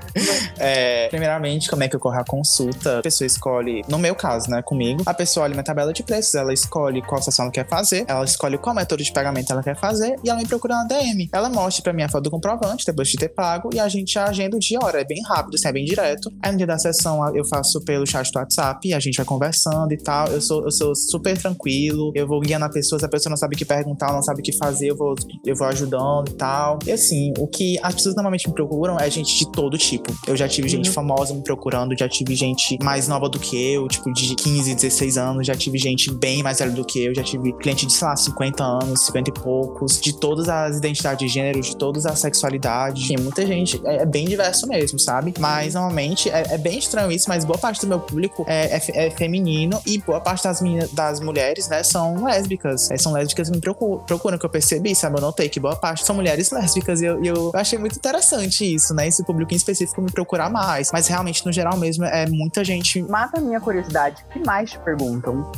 é, 0.60 1.08
primeiramente, 1.10 1.70
como 1.70 1.84
é 1.84 1.88
que 1.88 1.96
ocorre 1.96 2.20
a 2.20 2.24
consulta? 2.24 3.00
A 3.00 3.02
pessoa 3.02 3.26
escolhe, 3.26 3.84
no 3.88 3.98
meu 3.98 4.14
caso, 4.14 4.50
né, 4.50 4.62
comigo, 4.62 5.04
a 5.06 5.14
pessoa 5.14 5.46
olha 5.46 5.54
minha 5.54 5.64
tabela 5.64 5.92
de 5.92 6.04
preços, 6.04 6.36
ela 6.36 6.54
escolhe 6.54 7.02
qual 7.02 7.22
sessão 7.22 7.46
ela 7.46 7.52
quer 7.52 7.68
fazer, 7.68 8.06
ela 8.08 8.24
escolhe 8.26 8.58
qual 8.58 8.76
método 8.76 9.04
de 9.04 9.12
pagamento 9.12 9.52
ela 9.52 9.64
quer 9.64 9.76
fazer 9.76 10.16
e 10.24 10.30
ela 10.30 10.40
me 10.40 10.48
procura 10.48 10.76
na 10.76 10.84
DM. 10.84 11.30
Ela 11.32 11.50
mostra 11.50 11.84
pra 11.84 11.94
mim 11.94 12.04
a 12.04 12.10
foto 12.10 12.26
do 12.26 12.32
comprovante 12.32 12.86
depois 12.86 13.08
de 13.08 13.18
ter 13.18 13.30
pago 13.30 13.70
e 13.74 13.80
a 13.80 13.88
gente 13.88 14.18
agenda 14.20 14.58
o 14.58 14.60
dia 14.60 14.80
hora. 14.82 15.02
É 15.02 15.06
bem 15.06 15.24
rápido, 15.24 15.56
assim, 15.56 15.68
é 15.68 15.72
bem 15.72 15.86
direto. 15.86 16.32
Aí 16.42 16.52
no 16.52 16.58
dia 16.58 16.68
da 16.68 16.78
sessão 16.78 17.36
eu 17.36 17.46
faço 17.46 17.80
pelo 17.82 18.06
chat 18.06 18.32
do 18.32 18.40
WhatsApp 18.40 18.90
a 18.94 19.00
gente 19.00 19.18
vai 19.18 19.26
conversando 19.26 19.92
e 19.94 19.98
tal. 19.98 20.28
Eu 20.28 20.42
sou, 20.42 20.64
eu 20.64 20.72
sou 20.72 20.96
super 20.96 21.38
tranquilo, 21.38 22.12
eu 22.16 22.28
vou 22.28 22.40
guiando 22.40 22.66
a 22.66 22.70
pessoa, 22.70 23.00
se 23.00 23.06
a 23.06 23.10
pessoa 23.10 23.29
não 23.30 23.38
sabe 23.38 23.56
o 23.56 23.58
que 23.58 23.66
perguntar, 23.66 24.12
não 24.14 24.22
sabe 24.22 24.42
o 24.42 24.44
que 24.44 24.56
fazer, 24.58 24.92
eu 24.92 24.96
vou, 24.98 25.16
eu 25.46 25.56
vou 25.56 25.68
ajudando 25.68 26.30
e 26.30 26.34
tal. 26.34 26.80
E 26.86 26.92
assim, 26.92 27.34
o 27.38 27.48
que 27.48 27.78
as 27.82 27.94
pessoas 27.94 28.16
normalmente 28.16 28.48
me 28.48 28.54
procuram 28.54 29.00
é 29.00 29.10
gente 29.10 29.38
de 29.38 29.52
todo 29.52 29.78
tipo. 29.78 30.14
Eu 30.28 30.36
já 30.36 30.48
tive 30.48 30.68
gente 30.68 30.88
Uhum. 30.90 30.94
famosa 30.94 31.34
me 31.34 31.44
procurando, 31.44 31.98
já 31.98 32.08
tive 32.08 32.36
gente 32.36 32.78
mais 32.82 33.08
nova 33.08 33.28
do 33.30 33.40
que 33.40 33.74
eu, 33.74 33.88
tipo 33.88 34.12
de 34.14 34.36
15, 34.36 34.76
16 34.76 35.18
anos, 35.18 35.46
já 35.48 35.56
tive 35.56 35.78
gente 35.78 36.12
bem 36.12 36.42
mais 36.42 36.60
velha 36.60 36.72
do 36.72 36.86
que 36.86 37.04
eu, 37.06 37.14
já 37.16 37.24
tive 37.24 37.54
cliente 37.54 37.86
de, 37.86 37.94
sei 37.94 38.08
lá, 38.08 38.16
50 38.16 38.64
anos, 38.64 39.06
50 39.06 39.30
e 39.30 39.34
poucos, 39.34 40.00
de 40.00 40.14
todas 40.18 40.48
as 40.50 40.78
identidades 40.78 41.20
de 41.28 41.34
gênero, 41.34 41.62
de 41.62 41.76
todas 41.76 42.06
as 42.06 42.20
sexualidades. 42.20 43.08
Tem 43.08 43.18
muita 43.18 43.46
gente, 43.46 43.80
é, 43.86 44.04
é 44.04 44.06
bem 44.06 44.26
diverso 44.26 44.68
mesmo, 44.68 45.00
sabe? 45.00 45.34
Mas 45.40 45.74
normalmente 45.74 46.30
é, 46.30 46.56
é 46.56 46.58
bem 46.58 46.80
estranho 46.80 47.12
isso, 47.12 47.28
mas 47.30 47.46
boa 47.46 47.58
parte 47.58 47.82
do 47.82 47.88
meu 47.88 48.00
público 48.00 48.46
é, 48.48 48.78
é 48.78 48.80
é 49.00 49.10
feminino 49.12 49.80
e 49.86 49.98
boa 50.00 50.20
parte 50.20 50.44
das, 50.44 50.62
meninas, 50.62 50.92
das 50.92 51.20
mulheres, 51.20 51.68
né, 51.70 51.84
são 51.84 52.24
lésbicas. 52.24 52.90
É, 52.92 52.98
são 52.98 53.14
lésbicas 53.14 53.19
que 53.28 53.42
me 53.52 53.60
procuram, 53.62 54.04
procuram, 54.04 54.38
que 54.38 54.46
eu 54.46 54.50
percebi, 54.50 54.96
sabe? 54.96 55.18
Eu 55.18 55.22
notei 55.22 55.50
que 55.50 55.60
boa 55.60 55.76
parte 55.76 56.06
são 56.06 56.16
mulheres 56.16 56.52
lésbicas 56.52 57.02
e 57.02 57.06
eu, 57.06 57.24
eu 57.24 57.52
achei 57.54 57.78
muito 57.80 57.96
interessante 57.98 58.76
isso, 58.76 58.94
né? 58.94 59.08
Esse 59.08 59.24
público 59.24 59.54
em 59.54 59.58
específico 59.58 60.02
me 60.02 60.12
procurar 60.12 60.50
mais. 60.50 60.92
Mas 60.92 61.08
realmente, 61.08 61.46
no 61.46 61.52
geral 61.52 61.78
mesmo, 61.78 62.06
é 62.06 62.26
muita 62.28 62.64
gente 62.64 63.02
Mata 63.04 63.38
a 63.40 63.42
minha 63.42 63.60
curiosidade. 63.60 64.24
O 64.30 64.34
que 64.34 64.40
mais 64.46 64.72
te 64.72 64.80
perguntam? 64.80 65.52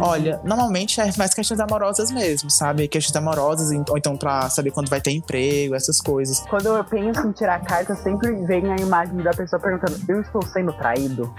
Olha, 0.00 0.40
normalmente 0.42 1.00
é 1.00 1.08
mais 1.16 1.32
questões 1.32 1.60
amorosas 1.60 2.10
mesmo, 2.10 2.50
sabe? 2.50 2.88
Questões 2.88 3.14
amorosas, 3.14 3.70
ou 3.88 3.96
então 3.96 4.16
pra 4.16 4.50
saber 4.50 4.72
quando 4.72 4.88
vai 4.90 5.00
ter 5.00 5.12
emprego, 5.12 5.76
essas 5.76 6.00
coisas. 6.00 6.40
Quando 6.50 6.66
eu 6.66 6.84
penso 6.84 7.24
em 7.24 7.30
tirar 7.30 7.60
carta, 7.64 7.94
sempre 7.94 8.32
vem 8.46 8.72
a 8.72 8.76
imagem 8.76 9.16
da 9.18 9.30
pessoa 9.30 9.60
perguntando: 9.62 9.96
Eu 10.08 10.20
estou 10.20 10.42
sendo 10.42 10.72
traído? 10.72 11.32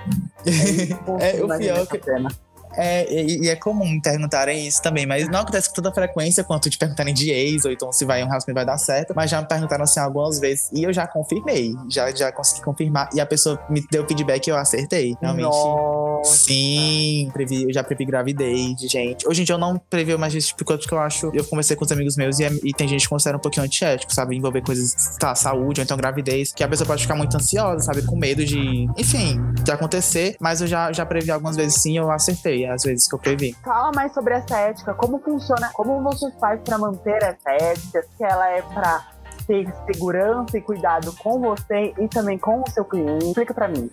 É, 1.20 1.42
o 1.42 1.46
Imagina 1.46 1.58
pior 1.58 1.78
essa 1.82 1.98
que- 1.98 2.04
cena. 2.04 2.30
É, 2.78 3.12
e, 3.12 3.46
e 3.46 3.50
é 3.50 3.56
comum 3.56 4.00
perguntarem 4.00 4.68
isso 4.68 4.82
também, 4.82 5.06
mas 5.06 5.28
não 5.28 5.40
acontece 5.40 5.70
com 5.70 5.76
tanta 5.76 5.92
frequência 5.92 6.44
quanto 6.44 6.70
de 6.70 6.78
perguntarem 6.78 7.14
de 7.14 7.32
ex, 7.32 7.66
ou 7.66 7.72
então 7.72 7.92
se 7.92 8.06
vai 8.06 8.24
um 8.24 8.28
relacionamento 8.28 8.58
vai 8.58 8.66
dar 8.66 8.78
certo, 8.78 9.14
mas 9.16 9.30
já 9.30 9.42
me 9.42 9.48
perguntaram 9.48 9.84
assim 9.84 10.00
algumas 10.00 10.40
vezes 10.40 10.70
e 10.72 10.84
eu 10.84 10.94
já 10.94 11.06
confirmei, 11.06 11.76
já, 11.90 12.10
já 12.12 12.32
consegui 12.32 12.62
confirmar, 12.62 13.10
e 13.14 13.20
a 13.20 13.26
pessoa 13.26 13.60
me 13.70 13.86
deu 13.92 14.06
feedback 14.08 14.48
e 14.48 14.50
eu 14.50 14.58
acertei. 14.58 15.16
Realmente. 15.22 15.44
Nossa. 15.46 16.17
Sim, 16.24 17.30
previ, 17.34 17.64
eu 17.64 17.74
já 17.74 17.84
previ 17.84 18.06
gravidez 18.06 18.76
de 18.76 18.88
gente. 18.88 19.28
Hoje 19.28 19.42
em 19.42 19.46
dia 19.46 19.56
eu 19.56 19.60
não 19.60 19.78
previ 19.78 20.16
mais 20.18 20.34
esse 20.36 20.48
tipo 20.48 20.64
coisa 20.66 20.82
porque 20.82 20.94
eu 20.94 21.00
acho. 21.00 21.32
Eu 21.34 21.44
conversei 21.46 21.76
com 21.76 21.86
os 21.86 21.92
amigos 21.92 22.16
meus 22.18 22.40
e, 22.40 22.46
é- 22.46 22.52
e 22.64 22.74
tem 22.74 22.88
gente 22.88 23.04
que 23.04 23.10
considera 23.10 23.38
um 23.38 23.40
pouquinho 23.42 23.66
antiético, 23.66 24.14
sabe? 24.14 24.36
Envolver 24.36 24.62
coisas, 24.62 25.18
tá, 25.20 25.34
saúde 25.36 25.82
ou 25.82 25.84
então 25.84 25.98
gravidez, 25.98 26.52
que 26.54 26.64
a 26.64 26.68
pessoa 26.68 26.88
pode 26.88 27.02
ficar 27.02 27.16
muito 27.16 27.36
ansiosa, 27.36 27.80
sabe? 27.86 28.02
Com 28.04 28.16
medo 28.18 28.44
de, 28.46 28.88
enfim, 28.98 29.40
de 29.64 29.72
acontecer. 29.72 30.36
Mas 30.40 30.62
eu 30.62 30.68
já, 30.68 30.92
já 30.92 31.06
previ 31.06 31.32
algumas 31.32 31.56
vezes 31.56 31.82
sim, 31.82 31.98
eu 31.98 32.10
acertei, 32.12 32.66
às 32.66 32.84
vezes 32.84 33.08
que 33.08 33.16
eu 33.16 33.20
previ. 33.20 33.56
Fala 33.64 33.92
mais 33.94 34.14
sobre 34.14 34.34
essa 34.34 34.58
ética, 34.58 34.94
como 34.94 35.20
funciona, 35.20 35.70
como 35.74 36.02
você 36.04 36.32
faz 36.40 36.60
pra 36.62 36.78
manter 36.78 37.22
essa 37.24 37.52
ética, 37.52 38.04
se 38.18 38.24
ela 38.24 38.50
é 38.50 38.62
pra 38.62 39.08
ter 39.48 39.72
segurança 39.86 40.58
e 40.58 40.62
cuidado 40.62 41.14
com 41.20 41.40
você 41.40 41.94
e 42.00 42.08
também 42.10 42.38
com 42.38 42.62
o 42.62 42.70
seu 42.70 42.84
cliente. 42.84 43.26
Explica 43.28 43.54
pra 43.54 43.68
mim. 43.68 43.90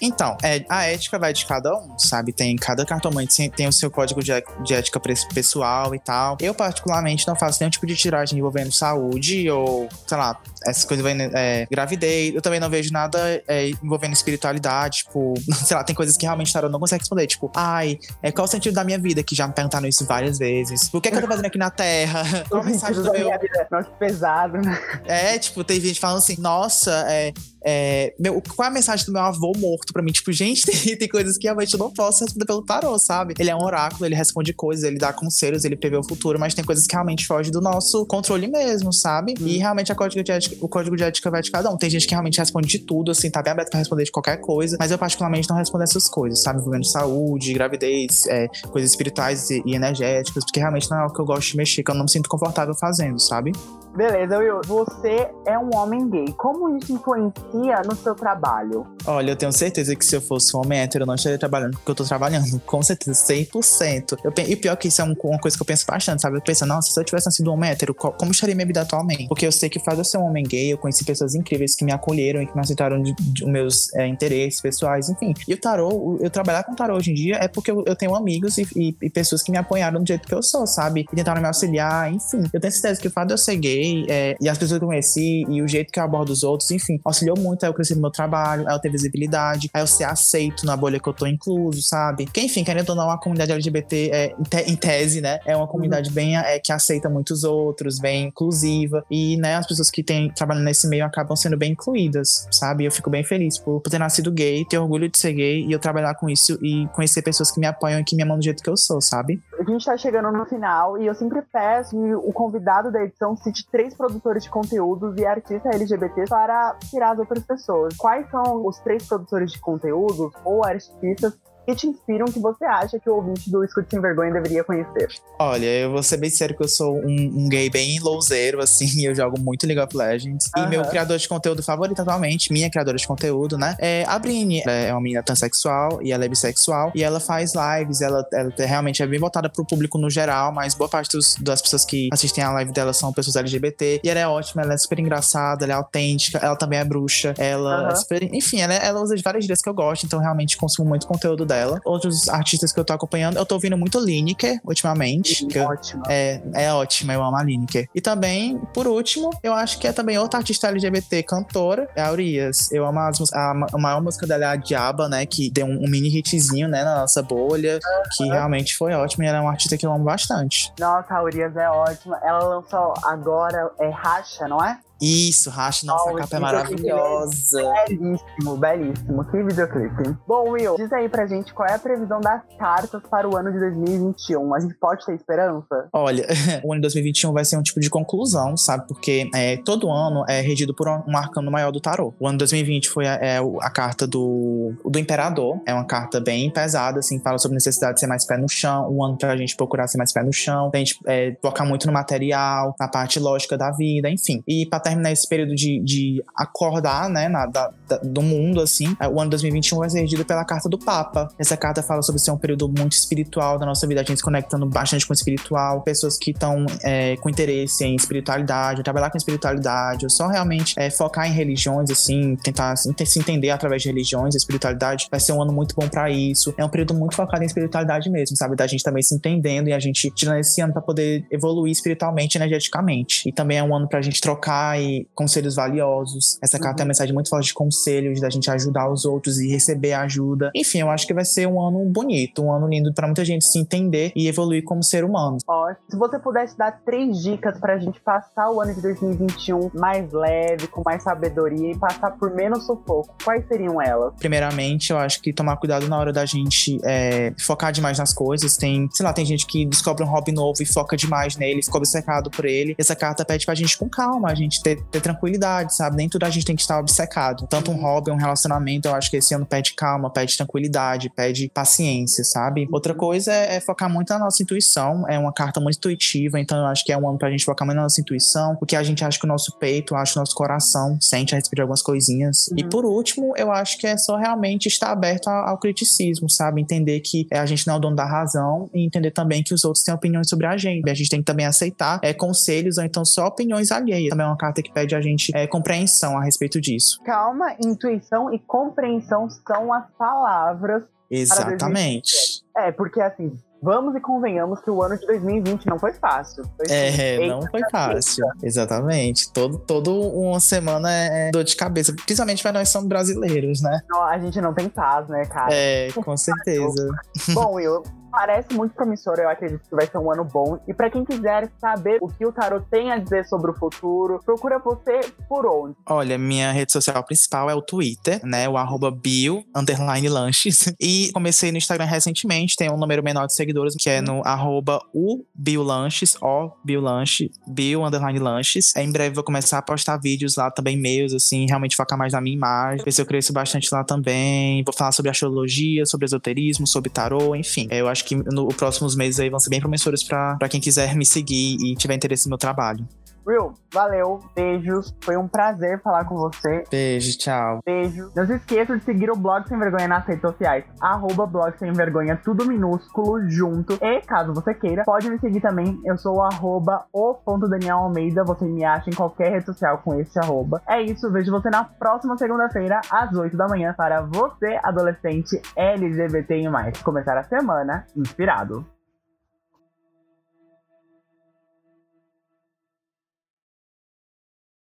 Então, 0.00 0.36
é, 0.42 0.64
a 0.68 0.84
ética 0.86 1.18
vai 1.18 1.32
de 1.32 1.44
cada 1.46 1.74
um, 1.76 1.98
sabe? 1.98 2.32
Tem 2.32 2.56
cada 2.56 2.84
cartomante 2.84 3.48
tem- 3.50 3.68
o 3.68 3.72
seu 3.72 3.90
código 3.90 4.22
de, 4.22 4.32
é- 4.32 4.44
de 4.62 4.74
ética 4.74 5.00
pessoal 5.34 5.94
e 5.94 5.98
tal. 5.98 6.36
Eu, 6.40 6.54
particularmente, 6.54 7.26
não 7.26 7.36
faço 7.36 7.58
nenhum 7.60 7.70
tipo 7.70 7.86
de 7.86 7.94
tiragem 7.96 8.38
envolvendo 8.38 8.72
saúde 8.72 9.48
ou, 9.50 9.88
sei 10.06 10.16
lá, 10.18 10.38
essas 10.66 10.84
coisas 10.84 11.04
envolvendo 11.04 11.34
é, 11.36 11.66
gravidez. 11.70 12.34
Eu 12.34 12.42
também 12.42 12.60
não 12.60 12.68
vejo 12.70 12.92
nada 12.92 13.42
é, 13.48 13.68
envolvendo 13.82 14.12
espiritualidade. 14.12 14.98
Tipo, 14.98 15.34
sei 15.64 15.76
lá, 15.76 15.84
tem 15.84 15.94
coisas 15.94 16.16
que 16.16 16.24
realmente 16.24 16.52
tarô 16.52 16.68
não 16.68 16.80
consegue 16.80 17.02
responder. 17.02 17.26
Tipo, 17.26 17.50
ai, 17.54 17.98
é, 18.22 18.30
qual 18.32 18.44
o 18.44 18.48
sentido 18.48 18.74
da 18.74 18.84
minha 18.84 18.98
vida? 18.98 19.22
Que 19.22 19.34
já 19.34 19.46
me 19.46 19.54
perguntaram 19.54 19.86
isso 19.86 20.04
várias 20.06 20.38
vezes. 20.38 20.90
O 20.92 21.00
que 21.00 21.08
é 21.08 21.10
que 21.10 21.16
eu 21.18 21.22
tô 21.22 21.28
fazendo 21.28 21.46
aqui 21.46 21.58
na 21.58 21.70
Terra? 21.70 22.22
Qual 22.48 22.60
a 22.62 22.64
mensagem 22.64 23.02
do 23.02 23.12
meu. 23.12 23.30
Nossa, 23.70 23.88
pesado, 23.98 24.58
né? 24.58 24.78
É, 25.06 25.38
tipo, 25.38 25.62
tem 25.64 25.80
gente 25.80 25.98
falando 26.00 26.18
assim, 26.18 26.36
nossa, 26.38 27.04
é, 27.08 27.32
é, 27.64 28.14
meu, 28.18 28.42
qual 28.54 28.66
é 28.66 28.70
a 28.70 28.72
mensagem 28.72 29.06
do 29.06 29.12
meu 29.12 29.22
avô 29.22 29.52
morto 29.56 29.92
pra 29.92 30.02
mim? 30.02 30.12
Tipo, 30.12 30.32
gente, 30.32 30.64
tem, 30.66 30.96
tem 30.96 31.08
coisas 31.08 31.38
que 31.38 31.44
realmente 31.44 31.72
eu 31.72 31.78
não 31.78 31.90
posso 31.90 32.24
responder 32.24 32.44
pelo 32.44 32.62
tarô, 32.62 32.98
sabe? 32.98 33.34
Ele 33.38 33.50
é 33.50 33.56
um 33.56 33.62
oráculo, 33.62 34.04
ele 34.04 34.14
responde 34.14 34.52
coisas, 34.52 34.84
ele 34.84 34.98
dá 34.98 35.12
conselhos, 35.12 35.64
ele 35.64 35.76
prevê 35.76 35.96
o 35.96 36.02
futuro, 36.02 36.38
mas 36.38 36.54
tem 36.54 36.64
coisas 36.64 36.86
que 36.86 36.94
realmente 36.94 37.26
fogem 37.26 37.52
do 37.52 37.60
nosso 37.60 38.04
controle 38.06 38.46
mesmo, 38.46 38.92
sabe? 38.92 39.34
Hum. 39.40 39.46
E 39.46 39.58
realmente 39.58 39.92
código 39.94 40.20
ética, 40.30 40.56
o 40.60 40.68
código 40.68 40.96
de 40.96 41.04
ética 41.04 41.30
vai 41.30 41.42
de 41.42 41.50
cada 41.50 41.70
um. 41.70 41.76
Tem 41.76 41.90
gente 41.90 42.06
que 42.06 42.12
realmente 42.12 42.38
responde 42.38 42.66
de 42.66 42.78
tudo, 42.78 43.10
assim, 43.10 43.30
tá 43.30 43.42
bem 43.42 43.52
aberto 43.52 43.70
pra 43.70 43.78
responder 43.78 44.04
de 44.04 44.12
qualquer 44.12 44.38
coisa, 44.38 44.76
mas 44.78 44.90
eu 44.90 44.98
particularmente 44.98 45.48
não 45.48 45.56
respondo 45.56 45.84
essas 45.84 46.08
coisas, 46.08 46.42
sabe? 46.42 46.60
Envolvendo 46.60 46.86
saúde, 46.86 47.52
gravidez, 47.52 48.26
é, 48.26 48.48
coisas 48.70 48.90
espirituais 48.90 49.50
e, 49.50 49.62
e 49.64 49.74
energéticas, 49.74 50.44
porque 50.44 50.60
realmente 50.60 50.90
não 50.90 51.00
é 51.00 51.06
o 51.06 51.10
que 51.10 51.20
eu 51.20 51.24
gosto 51.24 51.50
de 51.50 51.56
mexer, 51.56 51.82
que 51.82 51.90
eu 51.90 51.94
não 51.94 52.04
me 52.04 52.10
sinto 52.10 52.28
confortável 52.28 52.74
fazendo, 52.74 53.20
sabe? 53.20 53.52
Beleza, 53.94 54.38
Will. 54.38 54.60
Você 54.66 55.30
é 55.44 55.58
um 55.58 55.70
homem 55.74 56.08
gay. 56.08 56.32
Como 56.38 56.76
isso 56.76 56.92
influencia 56.92 57.51
no 57.86 57.94
seu 57.94 58.14
trabalho? 58.14 58.86
Olha, 59.04 59.32
eu 59.32 59.36
tenho 59.36 59.52
certeza 59.52 59.94
que 59.96 60.04
se 60.04 60.14
eu 60.14 60.20
fosse 60.20 60.56
um 60.56 60.60
homem 60.60 60.78
hétero, 60.78 61.02
eu 61.02 61.06
não 61.06 61.14
estaria 61.14 61.38
trabalhando 61.38 61.72
porque 61.72 61.90
eu 61.90 61.94
tô 61.94 62.04
trabalhando. 62.04 62.60
Com 62.64 62.82
certeza, 62.82 63.34
100%. 63.34 64.18
Eu, 64.24 64.32
e 64.46 64.56
pior 64.56 64.76
que 64.76 64.88
isso 64.88 65.02
é 65.02 65.04
uma 65.04 65.38
coisa 65.38 65.56
que 65.56 65.62
eu 65.62 65.66
penso 65.66 65.84
bastante, 65.86 66.22
sabe? 66.22 66.36
Eu 66.36 66.42
penso, 66.42 66.64
nossa, 66.66 66.90
se 66.90 66.98
eu 66.98 67.04
tivesse 67.04 67.26
nascido 67.26 67.50
um 67.50 67.54
homem 67.54 67.70
hétero, 67.70 67.94
como 67.94 68.30
estaria 68.30 68.54
minha 68.54 68.66
vida 68.66 68.80
atualmente? 68.80 69.28
Porque 69.28 69.46
eu 69.46 69.52
sei 69.52 69.68
que 69.68 69.80
faz 69.80 69.98
eu 69.98 70.04
ser 70.04 70.18
um 70.18 70.24
homem 70.24 70.44
gay, 70.44 70.72
eu 70.72 70.78
conheci 70.78 71.04
pessoas 71.04 71.34
incríveis 71.34 71.74
que 71.74 71.84
me 71.84 71.92
acolheram 71.92 72.42
e 72.42 72.46
que 72.46 72.54
me 72.54 72.60
aceitaram 72.60 73.02
de, 73.02 73.14
de, 73.18 73.44
meus 73.46 73.92
é, 73.94 74.06
interesses 74.06 74.60
pessoais, 74.60 75.08
enfim. 75.08 75.34
E 75.46 75.54
o 75.54 75.56
tarô, 75.56 76.18
eu 76.20 76.30
trabalhar 76.30 76.62
com 76.62 76.74
tarô 76.74 76.96
hoje 76.96 77.10
em 77.10 77.14
dia 77.14 77.36
é 77.36 77.48
porque 77.48 77.70
eu, 77.70 77.82
eu 77.86 77.96
tenho 77.96 78.14
amigos 78.14 78.58
e, 78.58 78.66
e, 78.76 78.96
e, 79.02 79.10
pessoas 79.10 79.42
que 79.42 79.50
me 79.50 79.58
apoiaram 79.58 80.00
do 80.00 80.06
jeito 80.06 80.26
que 80.26 80.34
eu 80.34 80.42
sou, 80.42 80.66
sabe? 80.66 81.06
E 81.12 81.16
tentaram 81.16 81.40
me 81.40 81.46
auxiliar, 81.46 82.12
enfim. 82.12 82.44
Eu 82.52 82.60
tenho 82.60 82.72
certeza 82.72 83.00
que 83.00 83.08
o 83.08 83.10
fato 83.10 83.28
de 83.28 83.34
eu 83.34 83.38
ser 83.38 83.56
gay 83.56 84.06
é, 84.08 84.36
e 84.40 84.48
as 84.48 84.56
pessoas 84.56 84.78
que 84.78 84.84
eu 84.84 84.88
conheci 84.88 85.44
e 85.48 85.60
o 85.60 85.68
jeito 85.68 85.92
que 85.92 85.98
eu 85.98 86.04
abordo 86.04 86.30
os 86.30 86.42
outros, 86.42 86.70
enfim, 86.70 87.00
auxiliou 87.04 87.36
muito 87.36 87.64
a 87.64 87.66
eu 87.66 87.74
crescer 87.74 87.94
no 87.94 88.00
meu 88.00 88.10
trabalho, 88.10 88.68
a 88.68 88.74
eu 88.74 88.78
ter 88.78 88.91
visibilidade, 88.92 89.68
a 89.72 89.80
eu 89.80 89.86
ser 89.86 90.04
aceito 90.04 90.64
na 90.64 90.76
bolha 90.76 91.00
que 91.00 91.08
eu 91.08 91.12
tô 91.12 91.26
incluso, 91.26 91.82
sabe? 91.82 92.26
Que, 92.26 92.42
enfim, 92.42 92.62
querendo 92.62 92.90
ou 92.90 92.94
não, 92.94 93.10
a 93.10 93.18
comunidade 93.18 93.52
LGBT, 93.52 94.10
é, 94.12 94.34
em, 94.66 94.76
tese, 94.76 95.20
né, 95.20 95.40
é 95.44 95.56
uma 95.56 95.66
comunidade 95.66 96.08
uhum. 96.10 96.14
bem 96.14 96.36
é, 96.36 96.58
que 96.58 96.72
aceita 96.72 97.08
muitos 97.08 97.44
outros, 97.44 97.98
bem 97.98 98.26
inclusiva, 98.26 99.04
e, 99.10 99.36
né, 99.38 99.56
as 99.56 99.66
pessoas 99.66 99.90
que 99.90 100.02
têm 100.02 100.30
trabalhando 100.30 100.64
nesse 100.64 100.86
meio 100.86 101.04
acabam 101.04 101.36
sendo 101.36 101.56
bem 101.56 101.72
incluídas, 101.72 102.46
sabe? 102.50 102.84
Eu 102.84 102.92
fico 102.92 103.10
bem 103.10 103.24
feliz 103.24 103.58
por, 103.58 103.80
por 103.80 103.90
ter 103.90 103.98
nascido 103.98 104.30
gay, 104.30 104.64
ter 104.64 104.78
orgulho 104.78 105.08
de 105.08 105.18
ser 105.18 105.32
gay 105.32 105.64
e 105.66 105.72
eu 105.72 105.78
trabalhar 105.78 106.14
com 106.14 106.28
isso 106.28 106.58
e 106.62 106.86
conhecer 106.88 107.22
pessoas 107.22 107.50
que 107.50 107.58
me 107.58 107.66
apoiam 107.66 108.00
e 108.00 108.04
que 108.04 108.14
me 108.14 108.22
amam 108.22 108.38
do 108.38 108.44
jeito 108.44 108.62
que 108.62 108.70
eu 108.70 108.76
sou, 108.76 109.00
sabe? 109.00 109.42
A 109.58 109.64
gente 109.64 109.84
tá 109.84 109.96
chegando 109.96 110.30
no 110.32 110.44
final 110.44 110.98
e 110.98 111.06
eu 111.06 111.14
sempre 111.14 111.42
peço 111.42 111.90
que 111.90 112.14
o 112.14 112.32
convidado 112.32 112.90
da 112.90 113.02
edição 113.02 113.36
cite 113.36 113.66
três 113.70 113.94
produtores 113.94 114.44
de 114.44 114.50
conteúdos 114.50 115.16
e 115.16 115.24
artistas 115.24 115.74
LGBT 115.74 116.24
para 116.28 116.76
tirar 116.90 117.12
as 117.12 117.18
outras 117.18 117.44
pessoas. 117.44 117.96
Quais 117.96 118.28
são 118.30 118.66
os 118.66 118.78
três 118.82 119.06
produtores 119.06 119.52
de 119.52 119.60
conteúdos 119.60 120.32
ou 120.44 120.64
artistas 120.64 121.38
que 121.66 121.74
te 121.74 121.86
inspiram 121.86 122.26
que 122.26 122.40
você 122.40 122.64
acha 122.64 122.98
que 122.98 123.08
o 123.08 123.16
ouvinte 123.16 123.50
do 123.50 123.64
Escute 123.64 123.90
Sem 123.90 124.00
Vergonha 124.00 124.32
deveria 124.32 124.64
conhecer? 124.64 125.08
Olha, 125.38 125.66
eu 125.66 125.90
vou 125.90 126.02
ser 126.02 126.16
bem 126.16 126.30
sério 126.30 126.56
que 126.56 126.62
eu 126.62 126.68
sou 126.68 126.96
um, 126.96 127.44
um 127.44 127.48
gay 127.48 127.70
bem 127.70 128.00
louzeiro, 128.00 128.60
assim, 128.60 129.02
eu 129.06 129.14
jogo 129.14 129.40
muito 129.40 129.66
League 129.66 129.80
of 129.80 129.96
Legends. 129.96 130.50
E 130.56 130.66
meu 130.66 130.84
criador 130.84 131.18
de 131.18 131.28
conteúdo 131.28 131.62
favorito 131.62 132.00
atualmente, 132.00 132.52
minha 132.52 132.70
criadora 132.70 132.96
de 132.96 133.06
conteúdo, 133.06 133.56
né, 133.56 133.76
é 133.78 134.04
a 134.06 134.18
Brini. 134.18 134.62
Ela 134.62 134.72
é 134.72 134.92
uma 134.92 135.00
menina 135.00 135.22
transexual 135.22 136.00
e 136.02 136.12
ela 136.12 136.24
é 136.24 136.28
bissexual. 136.28 136.92
E 136.94 137.02
ela 137.02 137.20
faz 137.20 137.52
lives, 137.54 138.00
ela, 138.00 138.26
ela 138.32 138.52
realmente 138.58 139.02
é 139.02 139.06
bem 139.06 139.18
voltada 139.18 139.48
pro 139.48 139.64
público 139.64 139.98
no 139.98 140.10
geral, 140.10 140.52
mas 140.52 140.74
boa 140.74 140.88
parte 140.88 141.16
dos, 141.16 141.36
das 141.36 141.62
pessoas 141.62 141.84
que 141.84 142.08
assistem 142.12 142.42
a 142.42 142.52
live 142.52 142.72
dela 142.72 142.92
são 142.92 143.12
pessoas 143.12 143.36
LGBT. 143.36 144.00
E 144.02 144.10
ela 144.10 144.20
é 144.20 144.26
ótima, 144.26 144.62
ela 144.62 144.74
é 144.74 144.78
super 144.78 144.98
engraçada, 144.98 145.64
ela 145.64 145.74
é 145.74 145.76
autêntica, 145.76 146.38
ela 146.38 146.56
também 146.56 146.78
é 146.78 146.84
bruxa, 146.84 147.34
ela 147.38 147.90
é 147.90 147.94
super, 147.94 148.22
Enfim, 148.34 148.60
ela, 148.60 148.74
ela 148.74 149.00
usa 149.00 149.14
de 149.14 149.22
várias 149.22 149.44
gírias 149.44 149.62
que 149.62 149.68
eu 149.68 149.74
gosto, 149.74 150.06
então 150.06 150.18
realmente 150.18 150.56
consumo 150.56 150.88
muito 150.88 151.06
conteúdo 151.06 151.44
dela. 151.44 151.51
Outros 151.84 152.28
artistas 152.28 152.72
que 152.72 152.80
eu 152.80 152.84
tô 152.84 152.92
acompanhando, 152.92 153.36
eu 153.36 153.46
tô 153.46 153.54
ouvindo 153.54 153.76
muito 153.76 153.98
Lineker 153.98 154.60
ultimamente. 154.64 155.46
Sim, 155.50 155.58
ótima. 155.60 156.02
É, 156.08 156.40
é 156.54 156.72
ótima, 156.72 157.12
eu 157.12 157.22
amo 157.22 157.36
a 157.36 157.42
Lineker. 157.42 157.88
E 157.94 158.00
também, 158.00 158.58
por 158.74 158.86
último, 158.86 159.30
eu 159.42 159.52
acho 159.52 159.78
que 159.78 159.86
é 159.86 159.92
também 159.92 160.18
outra 160.18 160.38
artista 160.38 160.68
LGBT 160.68 161.22
cantora, 161.22 161.88
é 161.94 162.02
a 162.02 162.10
Urias. 162.10 162.70
Eu 162.72 162.86
amo 162.86 162.98
as, 163.00 163.32
a, 163.32 163.52
a 163.72 163.78
maior 163.78 164.02
música 164.02 164.26
dela 164.26 164.44
é 164.44 164.48
a 164.48 164.56
Diaba, 164.56 165.08
né? 165.08 165.26
Que 165.26 165.50
deu 165.50 165.66
um, 165.66 165.84
um 165.84 165.88
mini 165.88 166.08
hitzinho, 166.08 166.68
né, 166.68 166.84
na 166.84 167.00
nossa 167.00 167.22
bolha, 167.22 167.78
que 168.16 168.24
realmente 168.24 168.76
foi 168.76 168.92
ótimo. 168.92 169.24
E 169.24 169.26
ela 169.26 169.38
é 169.38 169.40
uma 169.40 169.50
artista 169.50 169.76
que 169.76 169.86
eu 169.86 169.92
amo 169.92 170.04
bastante. 170.04 170.72
Nossa, 170.78 171.14
a 171.14 171.22
Urias 171.22 171.56
é 171.56 171.68
ótima. 171.68 172.18
Ela 172.22 172.44
lançou 172.44 172.94
agora, 173.04 173.70
é 173.78 173.88
Racha, 173.88 174.48
não 174.48 174.62
é? 174.64 174.78
Isso, 175.02 175.50
Racha, 175.50 175.84
nossa, 175.84 176.10
oh, 176.12 176.16
a 176.16 176.20
capa 176.20 176.36
é 176.36 176.38
maravilhosa. 176.38 177.72
belíssimo, 177.88 178.56
belíssimo. 178.56 179.24
Que 179.24 179.42
videoclipe. 179.42 180.16
Bom, 180.28 180.50
Will, 180.50 180.76
diz 180.76 180.92
aí 180.92 181.08
pra 181.08 181.26
gente 181.26 181.52
qual 181.52 181.68
é 181.68 181.74
a 181.74 181.78
previsão 181.78 182.20
das 182.20 182.40
cartas 182.56 183.02
para 183.10 183.28
o 183.28 183.36
ano 183.36 183.52
de 183.52 183.58
2021. 183.58 184.54
A 184.54 184.60
gente 184.60 184.74
pode 184.74 185.04
ter 185.04 185.14
esperança? 185.14 185.88
Olha, 185.92 186.24
o 186.62 186.72
ano 186.72 186.80
de 186.80 186.82
2021 186.82 187.32
vai 187.32 187.44
ser 187.44 187.56
um 187.56 187.62
tipo 187.62 187.80
de 187.80 187.90
conclusão, 187.90 188.56
sabe? 188.56 188.86
Porque 188.86 189.28
é, 189.34 189.56
todo 189.56 189.90
ano 189.90 190.24
é 190.28 190.40
regido 190.40 190.72
por 190.72 190.88
um 190.88 191.16
arcano 191.16 191.50
maior 191.50 191.72
do 191.72 191.80
tarô. 191.80 192.14
O 192.20 192.28
ano 192.28 192.38
de 192.38 192.42
2020 192.42 192.88
foi 192.88 193.08
a, 193.08 193.14
é, 193.14 193.38
a 193.38 193.70
carta 193.70 194.06
do, 194.06 194.72
do 194.84 194.98
Imperador. 195.00 195.60
É 195.66 195.74
uma 195.74 195.84
carta 195.84 196.20
bem 196.20 196.48
pesada, 196.48 197.00
assim, 197.00 197.18
fala 197.18 197.38
sobre 197.38 197.54
a 197.54 197.58
necessidade 197.58 197.94
de 197.94 198.00
ser 198.00 198.06
mais 198.06 198.24
pé 198.24 198.36
no 198.36 198.48
chão. 198.48 198.88
Um 198.88 199.04
ano 199.04 199.18
pra 199.18 199.36
gente 199.36 199.56
procurar 199.56 199.88
ser 199.88 199.98
mais 199.98 200.12
pé 200.12 200.22
no 200.22 200.32
chão. 200.32 200.70
Pra 200.70 200.78
gente 200.78 200.96
é, 201.06 201.36
focar 201.42 201.66
muito 201.66 201.88
no 201.88 201.92
material, 201.92 202.76
na 202.78 202.86
parte 202.86 203.18
lógica 203.18 203.58
da 203.58 203.72
vida, 203.72 204.08
enfim. 204.08 204.44
E 204.46 204.64
pra 204.66 204.78
terminar 204.92 205.12
esse 205.12 205.28
período 205.28 205.54
de, 205.54 205.80
de 205.80 206.24
acordar, 206.36 207.08
né, 207.08 207.28
na, 207.28 207.46
da, 207.46 207.70
da, 207.88 207.96
do 207.98 208.22
mundo, 208.22 208.60
assim, 208.60 208.96
o 209.12 209.20
ano 209.20 209.30
2021 209.30 209.78
vai 209.78 209.90
ser 209.90 210.00
regido 210.00 210.24
pela 210.24 210.44
carta 210.44 210.68
do 210.68 210.78
Papa. 210.78 211.28
Essa 211.38 211.56
carta 211.56 211.82
fala 211.82 212.02
sobre 212.02 212.20
ser 212.20 212.30
um 212.30 212.38
período 212.38 212.68
muito 212.68 212.92
espiritual 212.92 213.58
da 213.58 213.66
nossa 213.66 213.86
vida, 213.86 214.00
a 214.00 214.04
gente 214.04 214.18
se 214.18 214.22
conectando 214.22 214.66
bastante 214.66 215.06
com 215.06 215.12
o 215.12 215.14
espiritual, 215.14 215.82
pessoas 215.82 216.18
que 216.18 216.30
estão 216.30 216.66
é, 216.82 217.16
com 217.16 217.28
interesse 217.28 217.84
em 217.84 217.96
espiritualidade, 217.96 218.82
trabalhar 218.82 219.10
com 219.10 219.16
espiritualidade, 219.16 220.04
ou 220.04 220.10
só 220.10 220.28
realmente 220.28 220.74
é, 220.78 220.90
focar 220.90 221.26
em 221.26 221.32
religiões, 221.32 221.90
assim, 221.90 222.36
tentar 222.36 222.76
se 222.76 223.18
entender 223.18 223.50
através 223.50 223.82
de 223.82 223.88
religiões, 223.88 224.34
espiritualidade 224.34 225.08
vai 225.10 225.20
ser 225.20 225.32
um 225.32 225.42
ano 225.42 225.52
muito 225.52 225.74
bom 225.74 225.88
para 225.88 226.10
isso. 226.10 226.54
É 226.56 226.64
um 226.64 226.68
período 226.68 226.94
muito 226.94 227.14
focado 227.14 227.42
em 227.42 227.46
espiritualidade 227.46 228.10
mesmo, 228.10 228.36
sabe? 228.36 228.56
Da 228.56 228.66
gente 228.66 228.82
também 228.82 229.02
se 229.02 229.14
entendendo 229.14 229.68
e 229.68 229.72
a 229.72 229.78
gente 229.78 230.10
tirando 230.10 230.38
esse 230.38 230.60
ano 230.60 230.72
para 230.72 230.82
poder 230.82 231.24
evoluir 231.30 231.72
espiritualmente, 231.72 232.36
energeticamente. 232.36 233.28
E 233.28 233.32
também 233.32 233.58
é 233.58 233.62
um 233.62 233.74
ano 233.74 233.88
pra 233.88 234.00
gente 234.00 234.20
trocar 234.20 234.71
e 234.78 235.06
conselhos 235.14 235.56
valiosos. 235.56 236.38
Essa 236.42 236.58
carta 236.58 236.78
uhum. 236.78 236.80
é 236.80 236.84
uma 236.84 236.88
mensagem 236.88 237.14
muito 237.14 237.28
forte 237.28 237.46
de 237.46 237.54
conselhos, 237.54 238.20
da 238.20 238.30
gente 238.30 238.50
ajudar 238.50 238.90
os 238.90 239.04
outros 239.04 239.38
e 239.38 239.48
receber 239.48 239.92
ajuda. 239.92 240.50
Enfim, 240.54 240.80
eu 240.80 240.90
acho 240.90 241.06
que 241.06 241.14
vai 241.14 241.24
ser 241.24 241.46
um 241.46 241.60
ano 241.60 241.84
bonito, 241.86 242.42
um 242.42 242.52
ano 242.52 242.68
lindo 242.68 242.92
para 242.92 243.06
muita 243.06 243.24
gente 243.24 243.44
se 243.44 243.58
entender 243.58 244.12
e 244.14 244.28
evoluir 244.28 244.64
como 244.64 244.82
ser 244.82 245.04
humano. 245.04 245.38
Ó, 245.46 245.72
se 245.88 245.96
você 245.96 246.18
pudesse 246.18 246.56
dar 246.56 246.72
três 246.84 247.22
dicas 247.22 247.58
pra 247.58 247.78
gente 247.78 248.00
passar 248.00 248.50
o 248.50 248.60
ano 248.60 248.74
de 248.74 248.80
2021 248.80 249.70
mais 249.74 250.10
leve, 250.12 250.66
com 250.68 250.82
mais 250.84 251.02
sabedoria 251.02 251.72
e 251.72 251.78
passar 251.78 252.12
por 252.12 252.34
menos 252.34 252.66
sufoco, 252.66 253.14
quais 253.24 253.46
seriam 253.46 253.80
elas? 253.80 254.14
Primeiramente, 254.18 254.90
eu 254.92 254.98
acho 254.98 255.20
que 255.20 255.32
tomar 255.32 255.56
cuidado 255.56 255.88
na 255.88 255.98
hora 255.98 256.12
da 256.12 256.24
gente 256.24 256.78
é, 256.84 257.32
focar 257.38 257.72
demais 257.72 257.98
nas 257.98 258.12
coisas. 258.12 258.56
Tem, 258.56 258.88
sei 258.92 259.04
lá, 259.04 259.12
tem 259.12 259.24
gente 259.24 259.46
que 259.46 259.64
descobre 259.64 260.04
um 260.04 260.08
hobby 260.08 260.32
novo 260.32 260.62
e 260.62 260.66
foca 260.66 260.96
demais 260.96 261.36
nele, 261.36 261.62
fica 261.62 261.76
obcecado 261.76 262.30
por 262.30 262.44
ele. 262.44 262.74
Essa 262.78 262.94
carta 262.94 263.24
pede 263.24 263.44
pra 263.44 263.54
gente 263.54 263.76
com 263.76 263.88
calma, 263.88 264.30
a 264.30 264.34
gente 264.34 264.61
ter, 264.62 264.82
ter 264.84 265.00
tranquilidade, 265.00 265.74
sabe? 265.74 265.96
Nem 265.96 266.08
tudo 266.08 266.24
a 266.24 266.30
gente 266.30 266.44
tem 266.44 266.56
que 266.56 266.62
estar 266.62 266.78
obcecado. 266.78 267.46
Tanto 267.48 267.70
um 267.70 267.80
hobby, 267.80 268.10
um 268.10 268.16
relacionamento, 268.16 268.88
eu 268.88 268.94
acho 268.94 269.10
que 269.10 269.16
esse 269.16 269.34
ano 269.34 269.46
pede 269.46 269.74
calma, 269.74 270.10
pede 270.10 270.36
tranquilidade, 270.36 271.10
pede 271.10 271.50
paciência, 271.52 272.24
sabe? 272.24 272.68
Outra 272.72 272.94
coisa 272.94 273.32
é, 273.32 273.56
é 273.56 273.60
focar 273.60 273.90
muito 273.90 274.10
na 274.10 274.18
nossa 274.18 274.42
intuição. 274.42 275.08
É 275.08 275.18
uma 275.18 275.32
carta 275.32 275.60
muito 275.60 275.76
intuitiva, 275.76 276.38
então 276.38 276.58
eu 276.58 276.66
acho 276.66 276.84
que 276.84 276.92
é 276.92 276.98
um 276.98 277.08
ano 277.08 277.18
pra 277.18 277.30
gente 277.30 277.44
focar 277.44 277.66
muito 277.66 277.76
na 277.76 277.82
nossa 277.82 278.00
intuição, 278.00 278.56
o 278.60 278.66
que 278.66 278.76
a 278.76 278.82
gente 278.82 279.04
acha 279.04 279.18
que 279.18 279.24
o 279.24 279.28
nosso 279.28 279.58
peito, 279.58 279.94
acha 279.94 280.12
que 280.12 280.18
o 280.18 280.22
nosso 280.22 280.34
coração 280.34 280.98
sente 281.00 281.34
a 281.34 281.38
respeito 281.38 281.56
de 281.56 281.62
algumas 281.62 281.82
coisinhas. 281.82 282.48
Uhum. 282.48 282.58
E 282.58 282.64
por 282.64 282.84
último, 282.84 283.34
eu 283.36 283.50
acho 283.50 283.78
que 283.78 283.86
é 283.86 283.96
só 283.96 284.16
realmente 284.16 284.66
estar 284.66 284.90
aberto 284.90 285.28
ao, 285.28 285.48
ao 285.48 285.58
criticismo, 285.58 286.28
sabe? 286.28 286.60
Entender 286.60 287.00
que 287.00 287.26
é, 287.30 287.38
a 287.38 287.46
gente 287.46 287.66
não 287.66 287.74
é 287.74 287.76
o 287.76 287.80
dono 287.80 287.96
da 287.96 288.04
razão 288.04 288.68
e 288.74 288.84
entender 288.84 289.10
também 289.10 289.42
que 289.42 289.54
os 289.54 289.64
outros 289.64 289.84
têm 289.84 289.94
opiniões 289.94 290.28
sobre 290.28 290.46
a 290.46 290.56
gente. 290.56 290.88
A 290.88 290.94
gente 290.94 291.10
tem 291.10 291.20
que 291.20 291.24
também 291.24 291.46
aceitar 291.46 292.00
é, 292.02 292.12
conselhos 292.12 292.78
ou 292.78 292.84
então 292.84 293.04
só 293.04 293.26
opiniões 293.26 293.70
alheias. 293.70 294.10
Também 294.10 294.26
é 294.26 294.28
uma 294.28 294.36
carta 294.36 294.51
que 294.60 294.72
pede 294.72 294.96
a 294.96 295.00
gente 295.00 295.30
é, 295.36 295.46
compreensão 295.46 296.18
a 296.18 296.24
respeito 296.24 296.60
disso. 296.60 297.00
Calma, 297.04 297.54
intuição 297.64 298.34
e 298.34 298.38
compreensão 298.40 299.30
são 299.30 299.72
as 299.72 299.88
palavras. 299.96 300.82
Exatamente. 301.08 302.42
É, 302.56 302.72
porque 302.72 303.00
assim, 303.00 303.32
vamos 303.62 303.94
e 303.94 304.00
convenhamos 304.00 304.60
que 304.60 304.70
o 304.70 304.82
ano 304.82 304.98
de 304.98 305.06
2020 305.06 305.66
não 305.66 305.78
foi 305.78 305.92
fácil. 305.92 306.42
Foi 306.56 306.66
é, 306.68 307.28
não 307.28 307.42
foi 307.48 307.60
fácil. 307.70 308.26
Exatamente. 308.42 309.32
Todo, 309.32 309.58
todo 309.58 309.92
uma 309.92 310.40
semana 310.40 310.90
é 310.90 311.30
dor 311.30 311.44
de 311.44 311.54
cabeça, 311.54 311.94
principalmente 311.94 312.42
para 312.42 312.52
nós 312.52 312.68
somos 312.68 312.88
brasileiros, 312.88 313.62
né? 313.62 313.80
Não, 313.88 314.02
a 314.02 314.18
gente 314.18 314.40
não 314.40 314.52
tem 314.52 314.68
paz, 314.68 315.08
né, 315.08 315.24
cara? 315.26 315.54
É, 315.54 315.92
com 315.92 316.16
certeza. 316.16 316.88
Bom, 317.32 317.54
Will, 317.54 317.82
parece 318.12 318.54
muito 318.54 318.74
promissor, 318.74 319.18
eu 319.18 319.28
acredito 319.28 319.62
que 319.68 319.74
vai 319.74 319.86
ser 319.86 319.96
um 319.98 320.12
ano 320.12 320.24
bom. 320.24 320.58
E 320.68 320.74
para 320.74 320.90
quem 320.90 321.04
quiser 321.04 321.50
saber 321.58 321.98
o 322.00 322.08
que 322.08 322.26
o 322.26 322.30
tarot 322.30 322.64
tem 322.70 322.92
a 322.92 322.98
dizer 322.98 323.24
sobre 323.24 323.50
o 323.50 323.54
futuro, 323.54 324.20
procura 324.24 324.58
você 324.58 325.00
por 325.28 325.46
onde? 325.46 325.74
Olha, 325.88 326.18
minha 326.18 326.52
rede 326.52 326.72
social 326.72 327.02
principal 327.02 327.48
é 327.48 327.54
o 327.54 327.62
Twitter, 327.62 328.20
né? 328.22 328.48
O 328.48 328.56
arroba 328.56 328.90
bio, 328.90 329.42
underline 329.56 330.08
lanches. 330.08 330.72
E 330.78 331.10
comecei 331.12 331.50
no 331.50 331.58
Instagram 331.58 331.86
recentemente, 331.86 332.56
tem 332.56 332.70
um 332.70 332.76
número 332.76 333.02
menor 333.02 333.26
de 333.26 333.34
seguidores, 333.34 333.74
que 333.74 333.88
é 333.88 334.02
no 334.02 334.20
arroba 334.26 334.80
o 334.92 335.24
biolanches, 335.34 336.16
o 336.20 336.50
biolanche, 336.64 337.30
bio, 337.46 337.84
underline 337.84 338.18
lanches. 338.18 338.76
Em 338.76 338.92
breve 338.92 339.14
vou 339.14 339.24
começar 339.24 339.58
a 339.58 339.62
postar 339.62 339.96
vídeos 339.96 340.36
lá 340.36 340.50
também, 340.50 340.76
meus, 340.76 341.14
assim, 341.14 341.46
realmente 341.46 341.76
focar 341.76 341.98
mais 341.98 342.12
na 342.12 342.20
minha 342.20 342.36
imagem. 342.36 342.84
Ver 342.84 342.92
se 342.92 343.00
eu 343.00 343.06
cresço 343.06 343.32
bastante 343.32 343.68
lá 343.72 343.82
também. 343.82 344.62
Vou 344.64 344.74
falar 344.74 344.92
sobre 344.92 345.10
astrologia, 345.10 345.86
sobre 345.86 346.04
esoterismo, 346.04 346.66
sobre 346.66 346.90
tarô, 346.90 347.34
enfim. 347.34 347.66
Eu 347.70 347.88
acho 347.88 348.01
acho 348.02 348.04
que 348.04 348.16
nos 348.16 348.54
próximos 348.56 348.96
meses 348.96 349.20
aí 349.20 349.30
vão 349.30 349.38
ser 349.38 349.50
bem 349.50 349.60
promissores 349.60 350.02
para 350.02 350.48
quem 350.50 350.60
quiser 350.60 350.94
me 350.96 351.06
seguir 351.06 351.56
e 351.60 351.74
tiver 351.76 351.94
interesse 351.94 352.26
no 352.26 352.30
meu 352.30 352.38
trabalho. 352.38 352.86
Will, 353.26 353.52
valeu, 353.72 354.18
beijos. 354.34 354.94
Foi 355.02 355.16
um 355.16 355.28
prazer 355.28 355.80
falar 355.82 356.04
com 356.04 356.16
você. 356.16 356.64
Beijo, 356.70 357.16
tchau. 357.18 357.60
Beijo. 357.64 358.10
Não 358.16 358.26
se 358.26 358.34
esqueça 358.34 358.76
de 358.76 358.84
seguir 358.84 359.10
o 359.10 359.16
Blog 359.16 359.46
Sem 359.48 359.58
Vergonha 359.58 359.88
nas 359.88 360.04
redes 360.06 360.22
sociais. 360.22 360.64
Arroba 360.80 361.26
Blog 361.26 361.56
Sem 361.58 361.72
Vergonha, 361.72 362.20
tudo 362.22 362.46
minúsculo, 362.46 363.28
junto. 363.28 363.78
E 363.80 364.00
caso 364.02 364.34
você 364.34 364.54
queira, 364.54 364.84
pode 364.84 365.08
me 365.08 365.18
seguir 365.18 365.40
também. 365.40 365.80
Eu 365.84 365.96
sou 365.96 366.16
o 366.16 366.22
arroba 366.22 366.84
o 366.92 367.14
ponto 367.14 367.48
Daniel 367.48 367.78
Almeida. 367.78 368.24
Você 368.24 368.44
me 368.44 368.64
acha 368.64 368.90
em 368.90 368.94
qualquer 368.94 369.30
rede 369.30 369.46
social 369.46 369.78
com 369.78 369.94
esse 370.00 370.18
arroba. 370.18 370.60
É 370.68 370.80
isso, 370.82 371.10
vejo 371.10 371.30
você 371.30 371.48
na 371.50 371.64
próxima 371.64 372.16
segunda-feira, 372.16 372.80
às 372.90 373.16
8 373.16 373.36
da 373.36 373.46
manhã, 373.46 373.74
para 373.76 374.02
você, 374.02 374.58
adolescente 374.62 375.40
LGBT 375.56 376.36
e 376.36 376.48
mais. 376.48 376.80
Começar 376.82 377.16
a 377.16 377.24
semana 377.24 377.86
inspirado. 377.96 378.66